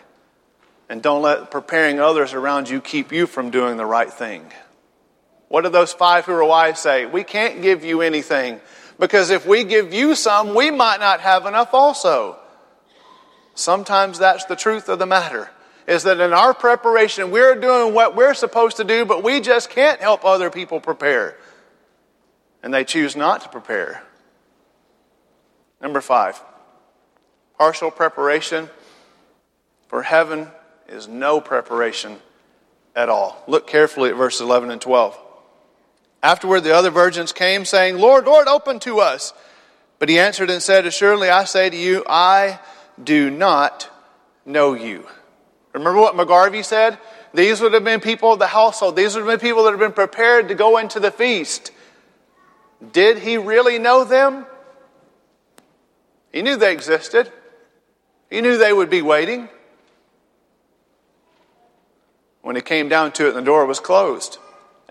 And 0.88 1.03
don't 1.03 1.23
let 1.23 1.51
preparing 1.51 1.99
others 1.99 2.33
around 2.33 2.69
you 2.69 2.81
keep 2.81 3.11
you 3.11 3.27
from 3.27 3.51
doing 3.51 3.77
the 3.77 3.87
right 3.87 4.12
thing. 4.12 4.45
What 5.53 5.65
did 5.65 5.73
those 5.73 5.93
five 5.93 6.25
who 6.25 6.33
were 6.33 6.47
wise 6.47 6.79
say? 6.79 7.05
We 7.05 7.25
can't 7.25 7.61
give 7.61 7.85
you 7.85 8.01
anything 8.01 8.59
because 8.99 9.29
if 9.29 9.47
we 9.47 9.65
give 9.65 9.93
you 9.93 10.15
some, 10.15 10.55
we 10.55 10.71
might 10.71 10.99
not 10.99 11.21
have 11.21 11.45
enough 11.45 11.75
also. 11.75 12.38
Sometimes 13.55 14.19
that's 14.19 14.47
the 14.47 14.57
truth 14.57 14.88
of 14.88 14.99
the 14.99 15.05
matter. 15.05 15.51
Is 15.87 16.05
that 16.05 16.21
in 16.21 16.33
our 16.33 16.55
preparation, 16.55 17.31
we're 17.31 17.55
doing 17.55 17.93
what 17.93 18.17
we're 18.17 18.33
supposed 18.33 18.79
to 18.79 18.85
do, 18.85 19.05
but 19.05 19.23
we 19.23 19.43
just 19.43 19.69
can't 19.69 20.01
help 20.01 20.25
other 20.25 20.49
people 20.49 20.81
prepare. 20.81 21.37
And 22.62 22.73
they 22.73 22.83
choose 22.83 23.15
not 23.15 23.43
to 23.43 23.51
prepare. 23.51 24.03
Number 25.83 26.01
five, 26.01 26.43
partial 27.59 27.91
preparation 27.91 28.71
for 29.88 30.03
heaven 30.03 30.49
is 30.88 31.09
no 31.09 31.43
preparation 31.43 32.17
at 32.97 33.11
all. 33.11 33.45
Look 33.47 33.67
carefully 33.67 34.09
at 34.09 34.17
verses 34.17 34.41
11 34.41 34.71
and 34.71 34.81
12. 34.81 35.19
Afterward, 36.23 36.61
the 36.61 36.75
other 36.75 36.91
virgins 36.91 37.33
came, 37.33 37.65
saying, 37.65 37.99
Lord, 37.99 38.27
Lord, 38.27 38.47
open 38.47 38.79
to 38.81 39.01
us. 39.01 39.33
But 39.99 40.09
he 40.09 40.19
answered 40.19 40.51
and 40.51 40.63
said, 40.63 40.87
Assuredly, 40.87 41.31
I 41.31 41.45
say 41.45 41.71
to 41.71 41.77
you, 41.77 42.05
I 42.09 42.61
do 43.03 43.31
not 43.31 43.91
know 44.45 44.75
you. 44.75 45.07
Remember 45.73 46.01
what 46.01 46.15
McGarvey 46.15 46.65
said? 46.65 46.99
These 47.35 47.61
would 47.61 47.73
have 47.73 47.85
been 47.85 48.01
people 48.01 48.33
of 48.33 48.39
the 48.39 48.47
household. 48.47 48.97
These 48.97 49.15
would 49.15 49.27
have 49.27 49.41
been 49.41 49.49
people 49.49 49.65
that 49.65 49.71
have 49.71 49.81
been 49.81 49.93
prepared 49.93 50.49
to 50.49 50.55
go 50.55 50.79
into 50.79 51.01
the 51.01 51.11
feast. 51.11 51.73
Did 52.93 53.19
he 53.19 53.39
really 53.39 53.79
know 53.79 54.05
them? 54.05 54.47
He 56.33 56.43
knew 56.43 56.57
they 56.57 56.73
existed. 56.73 57.31
He 58.31 58.41
knew 58.41 58.59
they 58.59 58.73
would 58.73 58.91
be 58.91 59.03
waiting. 59.03 59.49
When 62.43 62.57
it 62.57 62.65
came 62.65 62.89
down 62.89 63.13
to 63.13 63.29
it 63.29 63.33
the 63.33 63.41
door 63.41 63.67
was 63.67 63.79
closed, 63.79 64.39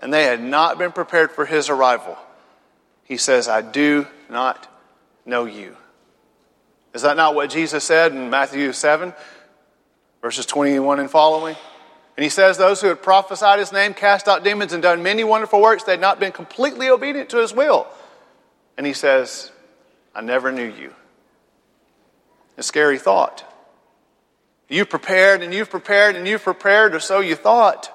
and 0.02 0.12
they 0.12 0.24
had 0.24 0.42
not 0.42 0.76
been 0.78 0.92
prepared 0.92 1.30
for 1.30 1.46
his 1.46 1.70
arrival, 1.70 2.18
he 3.04 3.16
says, 3.16 3.48
I 3.48 3.62
do 3.62 4.06
not 4.28 4.68
know 5.24 5.44
you. 5.44 5.76
Is 6.92 7.02
that 7.02 7.16
not 7.16 7.34
what 7.34 7.50
Jesus 7.50 7.84
said 7.84 8.12
in 8.12 8.28
Matthew 8.28 8.72
7, 8.72 9.14
verses 10.20 10.44
21 10.44 11.00
and 11.00 11.10
following? 11.10 11.56
And 12.16 12.24
he 12.24 12.30
says, 12.30 12.58
Those 12.58 12.82
who 12.82 12.88
had 12.88 13.00
prophesied 13.00 13.60
his 13.60 13.72
name, 13.72 13.94
cast 13.94 14.28
out 14.28 14.44
demons, 14.44 14.72
and 14.72 14.82
done 14.82 15.02
many 15.02 15.24
wonderful 15.24 15.62
works, 15.62 15.84
they 15.84 15.92
had 15.92 16.00
not 16.00 16.20
been 16.20 16.32
completely 16.32 16.90
obedient 16.90 17.30
to 17.30 17.38
his 17.38 17.54
will. 17.54 17.86
And 18.76 18.86
he 18.86 18.92
says, 18.92 19.50
I 20.14 20.20
never 20.20 20.52
knew 20.52 20.68
you. 20.68 20.92
A 22.58 22.62
scary 22.62 22.98
thought. 22.98 23.44
You've 24.68 24.90
prepared 24.90 25.42
and 25.42 25.54
you've 25.54 25.70
prepared 25.70 26.16
and 26.16 26.26
you've 26.26 26.42
prepared, 26.42 26.94
or 26.94 27.00
so 27.00 27.20
you 27.20 27.36
thought. 27.36 27.90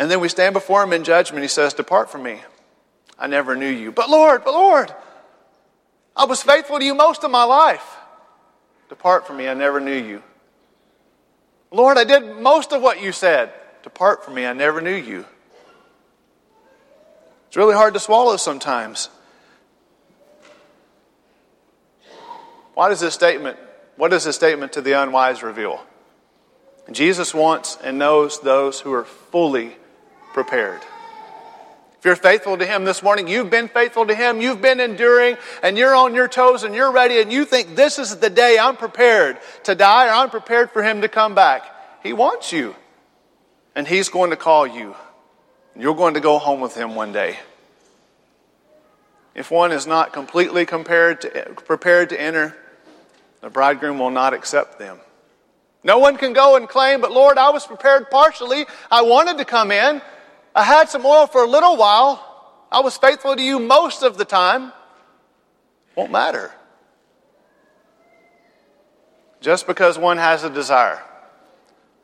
And 0.00 0.10
then 0.10 0.18
we 0.20 0.30
stand 0.30 0.54
before 0.54 0.82
him 0.82 0.94
in 0.94 1.04
judgment. 1.04 1.42
He 1.42 1.48
says, 1.48 1.74
Depart 1.74 2.10
from 2.10 2.22
me. 2.22 2.40
I 3.18 3.26
never 3.26 3.54
knew 3.54 3.68
you. 3.68 3.92
But 3.92 4.08
Lord, 4.08 4.44
but 4.44 4.54
Lord, 4.54 4.94
I 6.16 6.24
was 6.24 6.42
faithful 6.42 6.78
to 6.78 6.84
you 6.84 6.94
most 6.94 7.22
of 7.22 7.30
my 7.30 7.44
life. 7.44 7.98
Depart 8.88 9.26
from 9.26 9.36
me, 9.36 9.46
I 9.46 9.52
never 9.52 9.78
knew 9.78 9.92
you. 9.94 10.22
Lord, 11.70 11.98
I 11.98 12.04
did 12.04 12.38
most 12.38 12.72
of 12.72 12.80
what 12.80 13.02
you 13.02 13.12
said. 13.12 13.52
Depart 13.82 14.24
from 14.24 14.32
me, 14.34 14.46
I 14.46 14.54
never 14.54 14.80
knew 14.80 14.94
you. 14.94 15.26
It's 17.48 17.58
really 17.58 17.74
hard 17.74 17.92
to 17.92 18.00
swallow 18.00 18.38
sometimes. 18.38 19.10
Why 22.72 22.88
does 22.88 23.00
this 23.00 23.12
statement, 23.12 23.58
what 23.96 24.10
does 24.10 24.24
this 24.24 24.34
statement 24.34 24.72
to 24.72 24.80
the 24.80 24.92
unwise 24.92 25.42
reveal? 25.42 25.84
Jesus 26.90 27.34
wants 27.34 27.76
and 27.84 27.98
knows 27.98 28.40
those 28.40 28.80
who 28.80 28.94
are 28.94 29.04
fully 29.04 29.76
prepared. 30.32 30.80
If 31.98 32.06
you're 32.06 32.16
faithful 32.16 32.56
to 32.56 32.64
Him 32.64 32.86
this 32.86 33.02
morning, 33.02 33.28
you've 33.28 33.50
been 33.50 33.68
faithful 33.68 34.06
to 34.06 34.14
Him, 34.14 34.40
you've 34.40 34.62
been 34.62 34.80
enduring, 34.80 35.36
and 35.62 35.76
you're 35.76 35.94
on 35.94 36.14
your 36.14 36.28
toes 36.28 36.62
and 36.62 36.74
you're 36.74 36.90
ready, 36.90 37.20
and 37.20 37.30
you 37.30 37.44
think 37.44 37.76
this 37.76 37.98
is 37.98 38.16
the 38.16 38.30
day 38.30 38.58
I'm 38.58 38.76
prepared 38.76 39.36
to 39.64 39.74
die 39.74 40.06
or 40.08 40.12
I'm 40.12 40.30
prepared 40.30 40.70
for 40.70 40.82
Him 40.82 41.02
to 41.02 41.08
come 41.08 41.34
back. 41.34 41.62
He 42.02 42.14
wants 42.14 42.52
you, 42.52 42.74
and 43.74 43.86
He's 43.86 44.08
going 44.08 44.30
to 44.30 44.36
call 44.36 44.66
you. 44.66 44.96
You're 45.76 45.94
going 45.94 46.14
to 46.14 46.20
go 46.20 46.38
home 46.38 46.60
with 46.60 46.74
Him 46.74 46.94
one 46.94 47.12
day. 47.12 47.38
If 49.34 49.50
one 49.50 49.70
is 49.70 49.86
not 49.86 50.12
completely 50.12 50.64
to, 50.64 51.54
prepared 51.66 52.08
to 52.08 52.20
enter, 52.20 52.56
the 53.42 53.50
bridegroom 53.50 53.98
will 53.98 54.10
not 54.10 54.32
accept 54.32 54.78
them. 54.78 54.98
No 55.82 55.98
one 55.98 56.16
can 56.16 56.32
go 56.32 56.56
and 56.56 56.68
claim, 56.68 57.00
but 57.00 57.12
Lord, 57.12 57.38
I 57.38 57.50
was 57.50 57.66
prepared 57.66 58.10
partially. 58.10 58.66
I 58.90 59.02
wanted 59.02 59.38
to 59.38 59.44
come 59.44 59.70
in. 59.70 60.02
I 60.54 60.64
had 60.64 60.88
some 60.88 61.06
oil 61.06 61.26
for 61.26 61.42
a 61.42 61.46
little 61.46 61.76
while. 61.76 62.26
I 62.72 62.80
was 62.80 62.96
faithful 62.96 63.36
to 63.36 63.42
you 63.42 63.58
most 63.58 64.02
of 64.02 64.18
the 64.18 64.24
time. 64.24 64.72
Won't 65.96 66.12
matter. 66.12 66.52
Just 69.40 69.66
because 69.66 69.98
one 69.98 70.18
has 70.18 70.44
a 70.44 70.50
desire, 70.50 71.02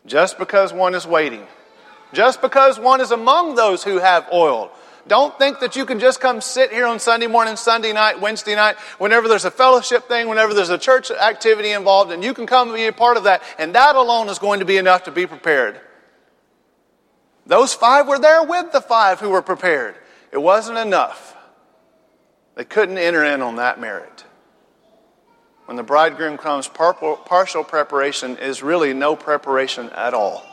just 0.07 0.39
because 0.39 0.73
one 0.73 0.95
is 0.95 1.07
waiting, 1.07 1.47
just 2.13 2.41
because 2.41 2.79
one 2.79 3.01
is 3.01 3.11
among 3.11 3.57
those 3.57 3.85
who 3.85 3.99
have 3.99 4.27
oil. 4.33 4.73
Don't 5.07 5.39
think 5.39 5.61
that 5.61 5.77
you 5.77 5.85
can 5.85 6.01
just 6.01 6.19
come 6.21 6.41
sit 6.41 6.73
here 6.73 6.87
on 6.87 6.99
Sunday 6.99 7.27
morning, 7.27 7.55
Sunday 7.57 7.93
night, 7.93 8.21
Wednesday 8.21 8.57
night, 8.57 8.77
whenever 8.99 9.29
there's 9.29 9.45
a 9.45 9.51
fellowship 9.51 10.09
thing, 10.09 10.29
whenever 10.29 10.53
there's 10.53 10.71
a 10.71 10.79
church 10.79 11.11
activity 11.11 11.71
involved, 11.71 12.11
and 12.11 12.25
you 12.25 12.35
can 12.35 12.47
come 12.47 12.69
and 12.69 12.77
be 12.77 12.87
a 12.87 12.93
part 12.93 13.17
of 13.17 13.25
that, 13.25 13.43
and 13.59 13.75
that 13.75 13.95
alone 13.95 14.29
is 14.29 14.39
going 14.39 14.61
to 14.61 14.67
be 14.67 14.79
enough 14.79 15.05
to 15.05 15.13
be 15.13 15.27
prepared. 15.27 15.81
Those 17.47 17.75
five 17.75 18.09
were 18.09 18.19
there 18.19 18.43
with 18.43 18.73
the 18.73 18.81
five 18.81 19.21
who 19.21 19.31
were 19.31 19.43
prepared. 19.43 19.95
It 20.33 20.39
wasn't 20.39 20.79
enough. 20.79 21.37
They 22.57 22.65
couldn't 22.65 22.99
enter 22.99 23.23
in 23.25 23.43
on 23.43 23.57
that 23.57 23.81
merit. 23.81 24.25
When 25.67 25.77
the 25.77 25.83
bridegroom 25.83 26.39
comes, 26.39 26.69
partial 26.69 27.65
preparation 27.65 28.37
is 28.39 28.63
really 28.63 28.95
no 28.95 29.17
preparation 29.17 29.91
at 29.91 30.15
all. 30.15 30.45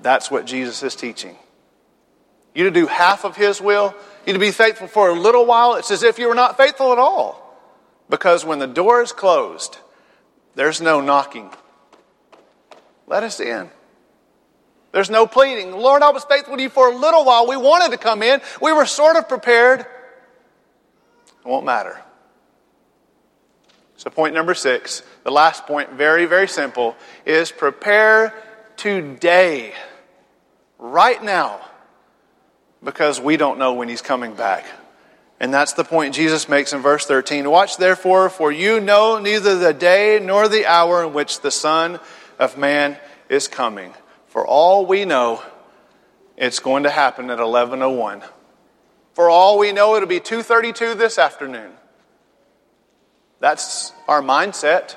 That's 0.00 0.30
what 0.30 0.46
Jesus 0.46 0.82
is 0.82 0.94
teaching. 0.94 1.36
You 2.54 2.64
to 2.64 2.70
do 2.70 2.86
half 2.86 3.24
of 3.24 3.36
his 3.36 3.60
will, 3.60 3.94
you 4.26 4.32
to 4.32 4.38
be 4.38 4.50
faithful 4.50 4.86
for 4.86 5.10
a 5.10 5.14
little 5.14 5.46
while, 5.46 5.74
it's 5.74 5.90
as 5.90 6.02
if 6.02 6.18
you 6.18 6.28
were 6.28 6.34
not 6.34 6.56
faithful 6.56 6.92
at 6.92 6.98
all. 6.98 7.42
Because 8.08 8.44
when 8.44 8.58
the 8.58 8.66
door 8.66 9.02
is 9.02 9.12
closed, 9.12 9.78
there's 10.54 10.80
no 10.80 11.00
knocking. 11.00 11.50
Let 13.06 13.22
us 13.22 13.40
in. 13.40 13.70
There's 14.96 15.10
no 15.10 15.26
pleading. 15.26 15.72
Lord, 15.72 16.00
I 16.00 16.08
was 16.08 16.24
faithful 16.24 16.56
to 16.56 16.62
you 16.62 16.70
for 16.70 16.90
a 16.90 16.96
little 16.96 17.22
while. 17.26 17.46
We 17.46 17.58
wanted 17.58 17.90
to 17.90 17.98
come 17.98 18.22
in. 18.22 18.40
We 18.62 18.72
were 18.72 18.86
sort 18.86 19.16
of 19.16 19.28
prepared. 19.28 19.80
It 19.80 19.86
won't 21.44 21.66
matter. 21.66 22.00
So, 23.98 24.08
point 24.08 24.32
number 24.32 24.54
six, 24.54 25.02
the 25.22 25.30
last 25.30 25.66
point, 25.66 25.90
very, 25.90 26.24
very 26.24 26.48
simple, 26.48 26.96
is 27.26 27.52
prepare 27.52 28.32
today, 28.78 29.74
right 30.78 31.22
now, 31.22 31.60
because 32.82 33.20
we 33.20 33.36
don't 33.36 33.58
know 33.58 33.74
when 33.74 33.90
He's 33.90 34.00
coming 34.00 34.32
back. 34.32 34.64
And 35.38 35.52
that's 35.52 35.74
the 35.74 35.84
point 35.84 36.14
Jesus 36.14 36.48
makes 36.48 36.72
in 36.72 36.80
verse 36.80 37.04
13. 37.04 37.50
Watch 37.50 37.76
therefore, 37.76 38.30
for 38.30 38.50
you 38.50 38.80
know 38.80 39.18
neither 39.18 39.58
the 39.58 39.74
day 39.74 40.20
nor 40.22 40.48
the 40.48 40.64
hour 40.64 41.04
in 41.04 41.12
which 41.12 41.42
the 41.42 41.50
Son 41.50 42.00
of 42.38 42.56
Man 42.56 42.96
is 43.28 43.46
coming. 43.46 43.92
For 44.36 44.46
all 44.46 44.84
we 44.84 45.06
know, 45.06 45.42
it's 46.36 46.58
going 46.58 46.82
to 46.82 46.90
happen 46.90 47.30
at 47.30 47.38
1101. 47.38 48.22
For 49.14 49.30
all 49.30 49.58
we 49.58 49.72
know, 49.72 49.96
it'll 49.96 50.06
be 50.06 50.20
232 50.20 50.92
this 50.92 51.18
afternoon. 51.18 51.70
That's 53.40 53.94
our 54.06 54.20
mindset. 54.20 54.96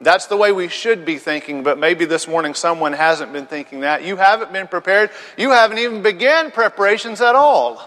That's 0.00 0.26
the 0.26 0.36
way 0.36 0.52
we 0.52 0.68
should 0.68 1.04
be 1.04 1.18
thinking, 1.18 1.64
but 1.64 1.80
maybe 1.80 2.04
this 2.04 2.28
morning 2.28 2.54
someone 2.54 2.92
hasn't 2.92 3.32
been 3.32 3.46
thinking 3.46 3.80
that. 3.80 4.04
You 4.04 4.14
haven't 4.14 4.52
been 4.52 4.68
prepared. 4.68 5.10
You 5.36 5.50
haven't 5.50 5.78
even 5.78 6.02
begun 6.02 6.52
preparations 6.52 7.20
at 7.20 7.34
all. 7.34 7.82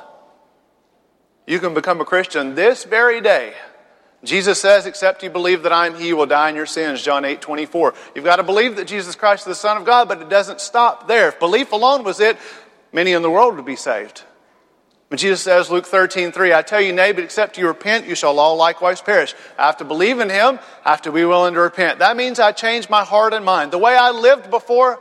You 1.47 1.59
can 1.59 1.73
become 1.73 2.01
a 2.01 2.05
Christian 2.05 2.55
this 2.55 2.83
very 2.83 3.21
day. 3.21 3.53
Jesus 4.23 4.59
says, 4.59 4.85
except 4.85 5.23
you 5.23 5.29
believe 5.29 5.63
that 5.63 5.71
I 5.71 5.87
am 5.87 5.95
He, 5.95 6.09
you 6.09 6.17
will 6.17 6.25
die 6.25 6.49
in 6.49 6.55
your 6.55 6.65
sins. 6.65 7.01
John 7.01 7.23
8, 7.23 7.41
24. 7.41 7.93
You've 8.15 8.25
got 8.25 8.35
to 8.35 8.43
believe 8.43 8.75
that 8.75 8.87
Jesus 8.87 9.15
Christ 9.15 9.41
is 9.41 9.45
the 9.45 9.55
Son 9.55 9.77
of 9.77 9.85
God, 9.85 10.09
but 10.09 10.21
it 10.21 10.29
doesn't 10.29 10.59
stop 10.59 11.07
there. 11.07 11.29
If 11.29 11.39
belief 11.39 11.71
alone 11.71 12.03
was 12.03 12.19
it, 12.19 12.37
many 12.91 13.13
in 13.13 13.21
the 13.21 13.29
world 13.29 13.55
would 13.55 13.65
be 13.65 13.77
saved. 13.77 14.23
But 15.09 15.19
Jesus 15.19 15.41
says, 15.41 15.71
Luke 15.71 15.87
13, 15.87 16.31
3, 16.31 16.53
I 16.53 16.61
tell 16.61 16.81
you, 16.81 16.93
nay, 16.93 17.13
but 17.13 17.23
except 17.23 17.57
you 17.57 17.65
repent, 17.65 18.07
you 18.07 18.13
shall 18.13 18.37
all 18.37 18.57
likewise 18.57 19.01
perish. 19.01 19.33
I 19.57 19.65
have 19.65 19.77
to 19.77 19.85
believe 19.85 20.19
in 20.19 20.29
Him, 20.29 20.59
I 20.85 20.91
have 20.91 21.01
to 21.03 21.11
be 21.11 21.25
willing 21.25 21.55
to 21.55 21.61
repent. 21.61 21.99
That 21.99 22.15
means 22.15 22.39
I 22.39 22.51
change 22.51 22.89
my 22.89 23.03
heart 23.03 23.33
and 23.33 23.43
mind. 23.43 23.71
The 23.71 23.79
way 23.79 23.95
I 23.95 24.11
lived 24.11 24.51
before, 24.51 24.99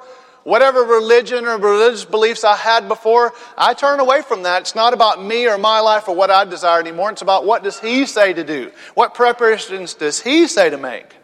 whatever 0.48 0.82
religion 0.82 1.44
or 1.44 1.58
religious 1.58 2.06
beliefs 2.06 2.42
I 2.42 2.56
had 2.56 2.88
before, 2.88 3.34
I 3.56 3.74
turn 3.74 4.00
away 4.00 4.22
from 4.22 4.44
that. 4.44 4.62
It's 4.62 4.74
not 4.74 4.94
about 4.94 5.22
me 5.22 5.46
or 5.46 5.58
my 5.58 5.80
life 5.80 6.08
or 6.08 6.16
what 6.16 6.30
I 6.30 6.46
desire 6.46 6.80
anymore. 6.80 7.10
It's 7.10 7.20
about 7.20 7.44
what 7.44 7.62
does 7.62 7.78
He 7.78 8.06
say 8.06 8.32
to 8.32 8.42
do? 8.42 8.72
What 8.94 9.12
preparations 9.12 9.92
does 9.92 10.22
He 10.22 10.46
say 10.46 10.70
to 10.70 10.78
make? 10.78 11.14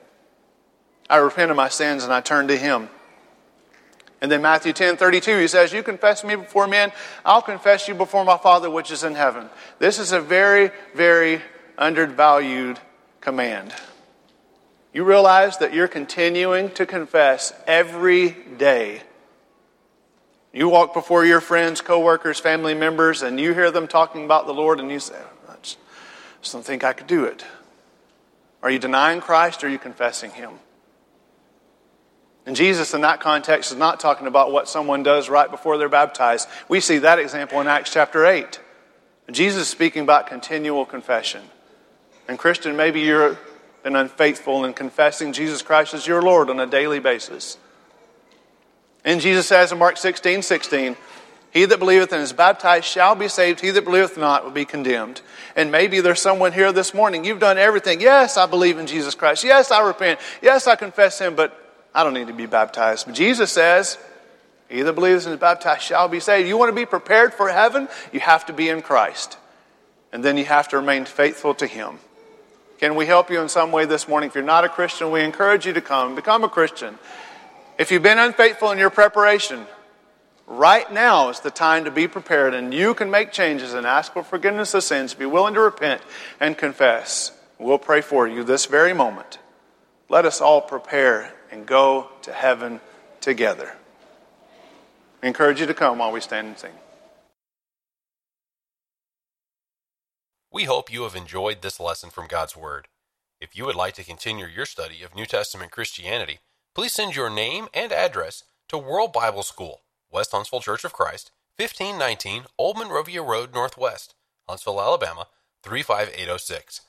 I 1.08 1.16
repent 1.16 1.50
of 1.50 1.56
my 1.56 1.70
sins 1.70 2.04
and 2.04 2.12
I 2.12 2.20
turn 2.20 2.48
to 2.48 2.56
Him. 2.56 2.90
And 4.20 4.30
then 4.30 4.42
Matthew 4.42 4.74
10 4.74 4.98
32, 4.98 5.38
he 5.38 5.48
says, 5.48 5.72
You 5.72 5.82
confess 5.82 6.22
me 6.22 6.36
before 6.36 6.66
men, 6.66 6.92
I'll 7.24 7.42
confess 7.42 7.88
you 7.88 7.94
before 7.94 8.24
my 8.26 8.36
Father 8.36 8.70
which 8.70 8.90
is 8.90 9.04
in 9.04 9.14
heaven. 9.14 9.48
This 9.78 9.98
is 9.98 10.12
a 10.12 10.20
very, 10.20 10.70
very 10.94 11.40
undervalued 11.78 12.78
command. 13.22 13.74
You 14.92 15.04
realize 15.04 15.58
that 15.58 15.72
you're 15.72 15.88
continuing 15.88 16.70
to 16.72 16.86
confess 16.86 17.54
every 17.66 18.30
day. 18.30 19.02
You 20.54 20.68
walk 20.68 20.94
before 20.94 21.24
your 21.24 21.40
friends, 21.40 21.80
coworkers, 21.80 22.38
family 22.38 22.74
members, 22.74 23.22
and 23.22 23.40
you 23.40 23.52
hear 23.52 23.72
them 23.72 23.88
talking 23.88 24.24
about 24.24 24.46
the 24.46 24.54
Lord, 24.54 24.78
and 24.78 24.88
you 24.88 25.00
say, 25.00 25.16
oh, 25.18 25.50
I 25.50 25.56
just 25.60 25.78
don't 26.52 26.64
think 26.64 26.84
I 26.84 26.92
could 26.92 27.08
do 27.08 27.24
it. 27.24 27.44
Are 28.62 28.70
you 28.70 28.78
denying 28.78 29.20
Christ 29.20 29.64
or 29.64 29.66
are 29.66 29.70
you 29.70 29.80
confessing 29.80 30.30
Him? 30.30 30.52
And 32.46 32.54
Jesus, 32.54 32.94
in 32.94 33.00
that 33.00 33.20
context, 33.20 33.72
is 33.72 33.78
not 33.78 33.98
talking 33.98 34.28
about 34.28 34.52
what 34.52 34.68
someone 34.68 35.02
does 35.02 35.28
right 35.28 35.50
before 35.50 35.76
they're 35.76 35.88
baptized. 35.88 36.48
We 36.68 36.78
see 36.80 36.98
that 36.98 37.18
example 37.18 37.60
in 37.60 37.66
Acts 37.66 37.92
chapter 37.92 38.24
8. 38.24 38.60
Jesus 39.32 39.62
is 39.62 39.68
speaking 39.68 40.02
about 40.02 40.28
continual 40.28 40.84
confession. 40.84 41.42
And, 42.28 42.38
Christian, 42.38 42.76
maybe 42.76 43.00
you're 43.00 43.38
been 43.82 43.96
unfaithful 43.96 44.64
in 44.64 44.72
confessing 44.72 45.32
Jesus 45.34 45.60
Christ 45.62 45.92
as 45.92 46.06
your 46.06 46.22
Lord 46.22 46.48
on 46.48 46.58
a 46.58 46.66
daily 46.66 47.00
basis. 47.00 47.58
And 49.04 49.20
Jesus 49.20 49.46
says 49.46 49.70
in 49.70 49.78
Mark 49.78 49.98
16 49.98 50.42
16, 50.42 50.96
He 51.52 51.64
that 51.66 51.78
believeth 51.78 52.12
and 52.12 52.22
is 52.22 52.32
baptized 52.32 52.86
shall 52.86 53.14
be 53.14 53.28
saved, 53.28 53.60
he 53.60 53.70
that 53.70 53.84
believeth 53.84 54.16
not 54.16 54.44
will 54.44 54.50
be 54.50 54.64
condemned. 54.64 55.20
And 55.54 55.70
maybe 55.70 56.00
there's 56.00 56.20
someone 56.20 56.52
here 56.52 56.72
this 56.72 56.94
morning, 56.94 57.24
you've 57.24 57.40
done 57.40 57.58
everything. 57.58 58.00
Yes, 58.00 58.36
I 58.36 58.46
believe 58.46 58.78
in 58.78 58.86
Jesus 58.86 59.14
Christ. 59.14 59.44
Yes, 59.44 59.70
I 59.70 59.86
repent. 59.86 60.20
Yes, 60.40 60.66
I 60.66 60.76
confess 60.76 61.18
Him, 61.18 61.34
but 61.36 61.60
I 61.94 62.02
don't 62.02 62.14
need 62.14 62.28
to 62.28 62.32
be 62.32 62.46
baptized. 62.46 63.06
But 63.06 63.14
Jesus 63.14 63.52
says, 63.52 63.98
He 64.68 64.82
that 64.82 64.94
believes 64.94 65.26
and 65.26 65.34
is 65.34 65.40
baptized 65.40 65.82
shall 65.82 66.08
be 66.08 66.20
saved. 66.20 66.48
You 66.48 66.56
want 66.56 66.70
to 66.70 66.76
be 66.76 66.86
prepared 66.86 67.34
for 67.34 67.48
heaven? 67.50 67.88
You 68.12 68.20
have 68.20 68.46
to 68.46 68.52
be 68.52 68.68
in 68.68 68.80
Christ. 68.80 69.36
And 70.12 70.24
then 70.24 70.36
you 70.36 70.44
have 70.44 70.68
to 70.68 70.76
remain 70.76 71.04
faithful 71.04 71.54
to 71.56 71.66
Him. 71.66 71.98
Can 72.78 72.96
we 72.96 73.06
help 73.06 73.30
you 73.30 73.40
in 73.40 73.48
some 73.48 73.70
way 73.70 73.84
this 73.84 74.08
morning? 74.08 74.28
If 74.28 74.34
you're 74.34 74.44
not 74.44 74.64
a 74.64 74.68
Christian, 74.68 75.10
we 75.10 75.22
encourage 75.22 75.66
you 75.66 75.72
to 75.74 75.80
come, 75.80 76.14
become 76.14 76.42
a 76.42 76.48
Christian. 76.48 76.98
If 77.76 77.90
you've 77.90 78.02
been 78.02 78.18
unfaithful 78.18 78.70
in 78.70 78.78
your 78.78 78.90
preparation, 78.90 79.66
right 80.46 80.90
now 80.92 81.28
is 81.30 81.40
the 81.40 81.50
time 81.50 81.84
to 81.84 81.90
be 81.90 82.06
prepared, 82.06 82.54
and 82.54 82.72
you 82.72 82.94
can 82.94 83.10
make 83.10 83.32
changes 83.32 83.74
and 83.74 83.84
ask 83.84 84.12
for 84.12 84.22
forgiveness 84.22 84.74
of 84.74 84.84
sins, 84.84 85.12
be 85.12 85.26
willing 85.26 85.54
to 85.54 85.60
repent 85.60 86.00
and 86.38 86.56
confess. 86.56 87.32
We'll 87.58 87.78
pray 87.78 88.00
for 88.00 88.28
you 88.28 88.44
this 88.44 88.66
very 88.66 88.92
moment. 88.92 89.38
Let 90.08 90.24
us 90.24 90.40
all 90.40 90.60
prepare 90.60 91.32
and 91.50 91.66
go 91.66 92.10
to 92.22 92.32
heaven 92.32 92.80
together. 93.20 93.74
I 95.22 95.26
encourage 95.26 95.60
you 95.60 95.66
to 95.66 95.74
come 95.74 95.98
while 95.98 96.12
we 96.12 96.20
stand 96.20 96.46
and 96.46 96.58
sing. 96.58 96.72
We 100.52 100.64
hope 100.64 100.92
you 100.92 101.02
have 101.02 101.16
enjoyed 101.16 101.62
this 101.62 101.80
lesson 101.80 102.10
from 102.10 102.28
God's 102.28 102.56
Word. 102.56 102.86
If 103.40 103.56
you 103.56 103.64
would 103.64 103.74
like 103.74 103.94
to 103.94 104.04
continue 104.04 104.46
your 104.46 104.66
study 104.66 105.02
of 105.02 105.16
New 105.16 105.26
Testament 105.26 105.72
Christianity, 105.72 106.38
please 106.74 106.92
send 106.92 107.14
your 107.14 107.30
name 107.30 107.68
and 107.72 107.92
address 107.92 108.44
to 108.68 108.78
World 108.78 109.12
Bible 109.12 109.42
School, 109.42 109.82
West 110.10 110.32
Huntsville 110.32 110.60
Church 110.60 110.84
of 110.84 110.92
Christ, 110.92 111.30
1519 111.56 112.46
Old 112.58 112.76
Monrovia 112.76 113.22
Road 113.22 113.54
Northwest, 113.54 114.14
Huntsville, 114.48 114.80
Alabama 114.80 115.28
35806. 115.62 116.80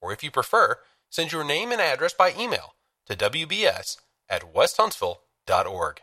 Or 0.00 0.12
if 0.12 0.24
you 0.24 0.30
prefer, 0.30 0.78
send 1.10 1.32
your 1.32 1.44
name 1.44 1.72
and 1.72 1.80
address 1.80 2.14
by 2.14 2.32
email 2.38 2.74
to 3.06 3.14
WBS 3.14 3.98
at 4.28 4.54
westhuntsville.org. 4.54 6.00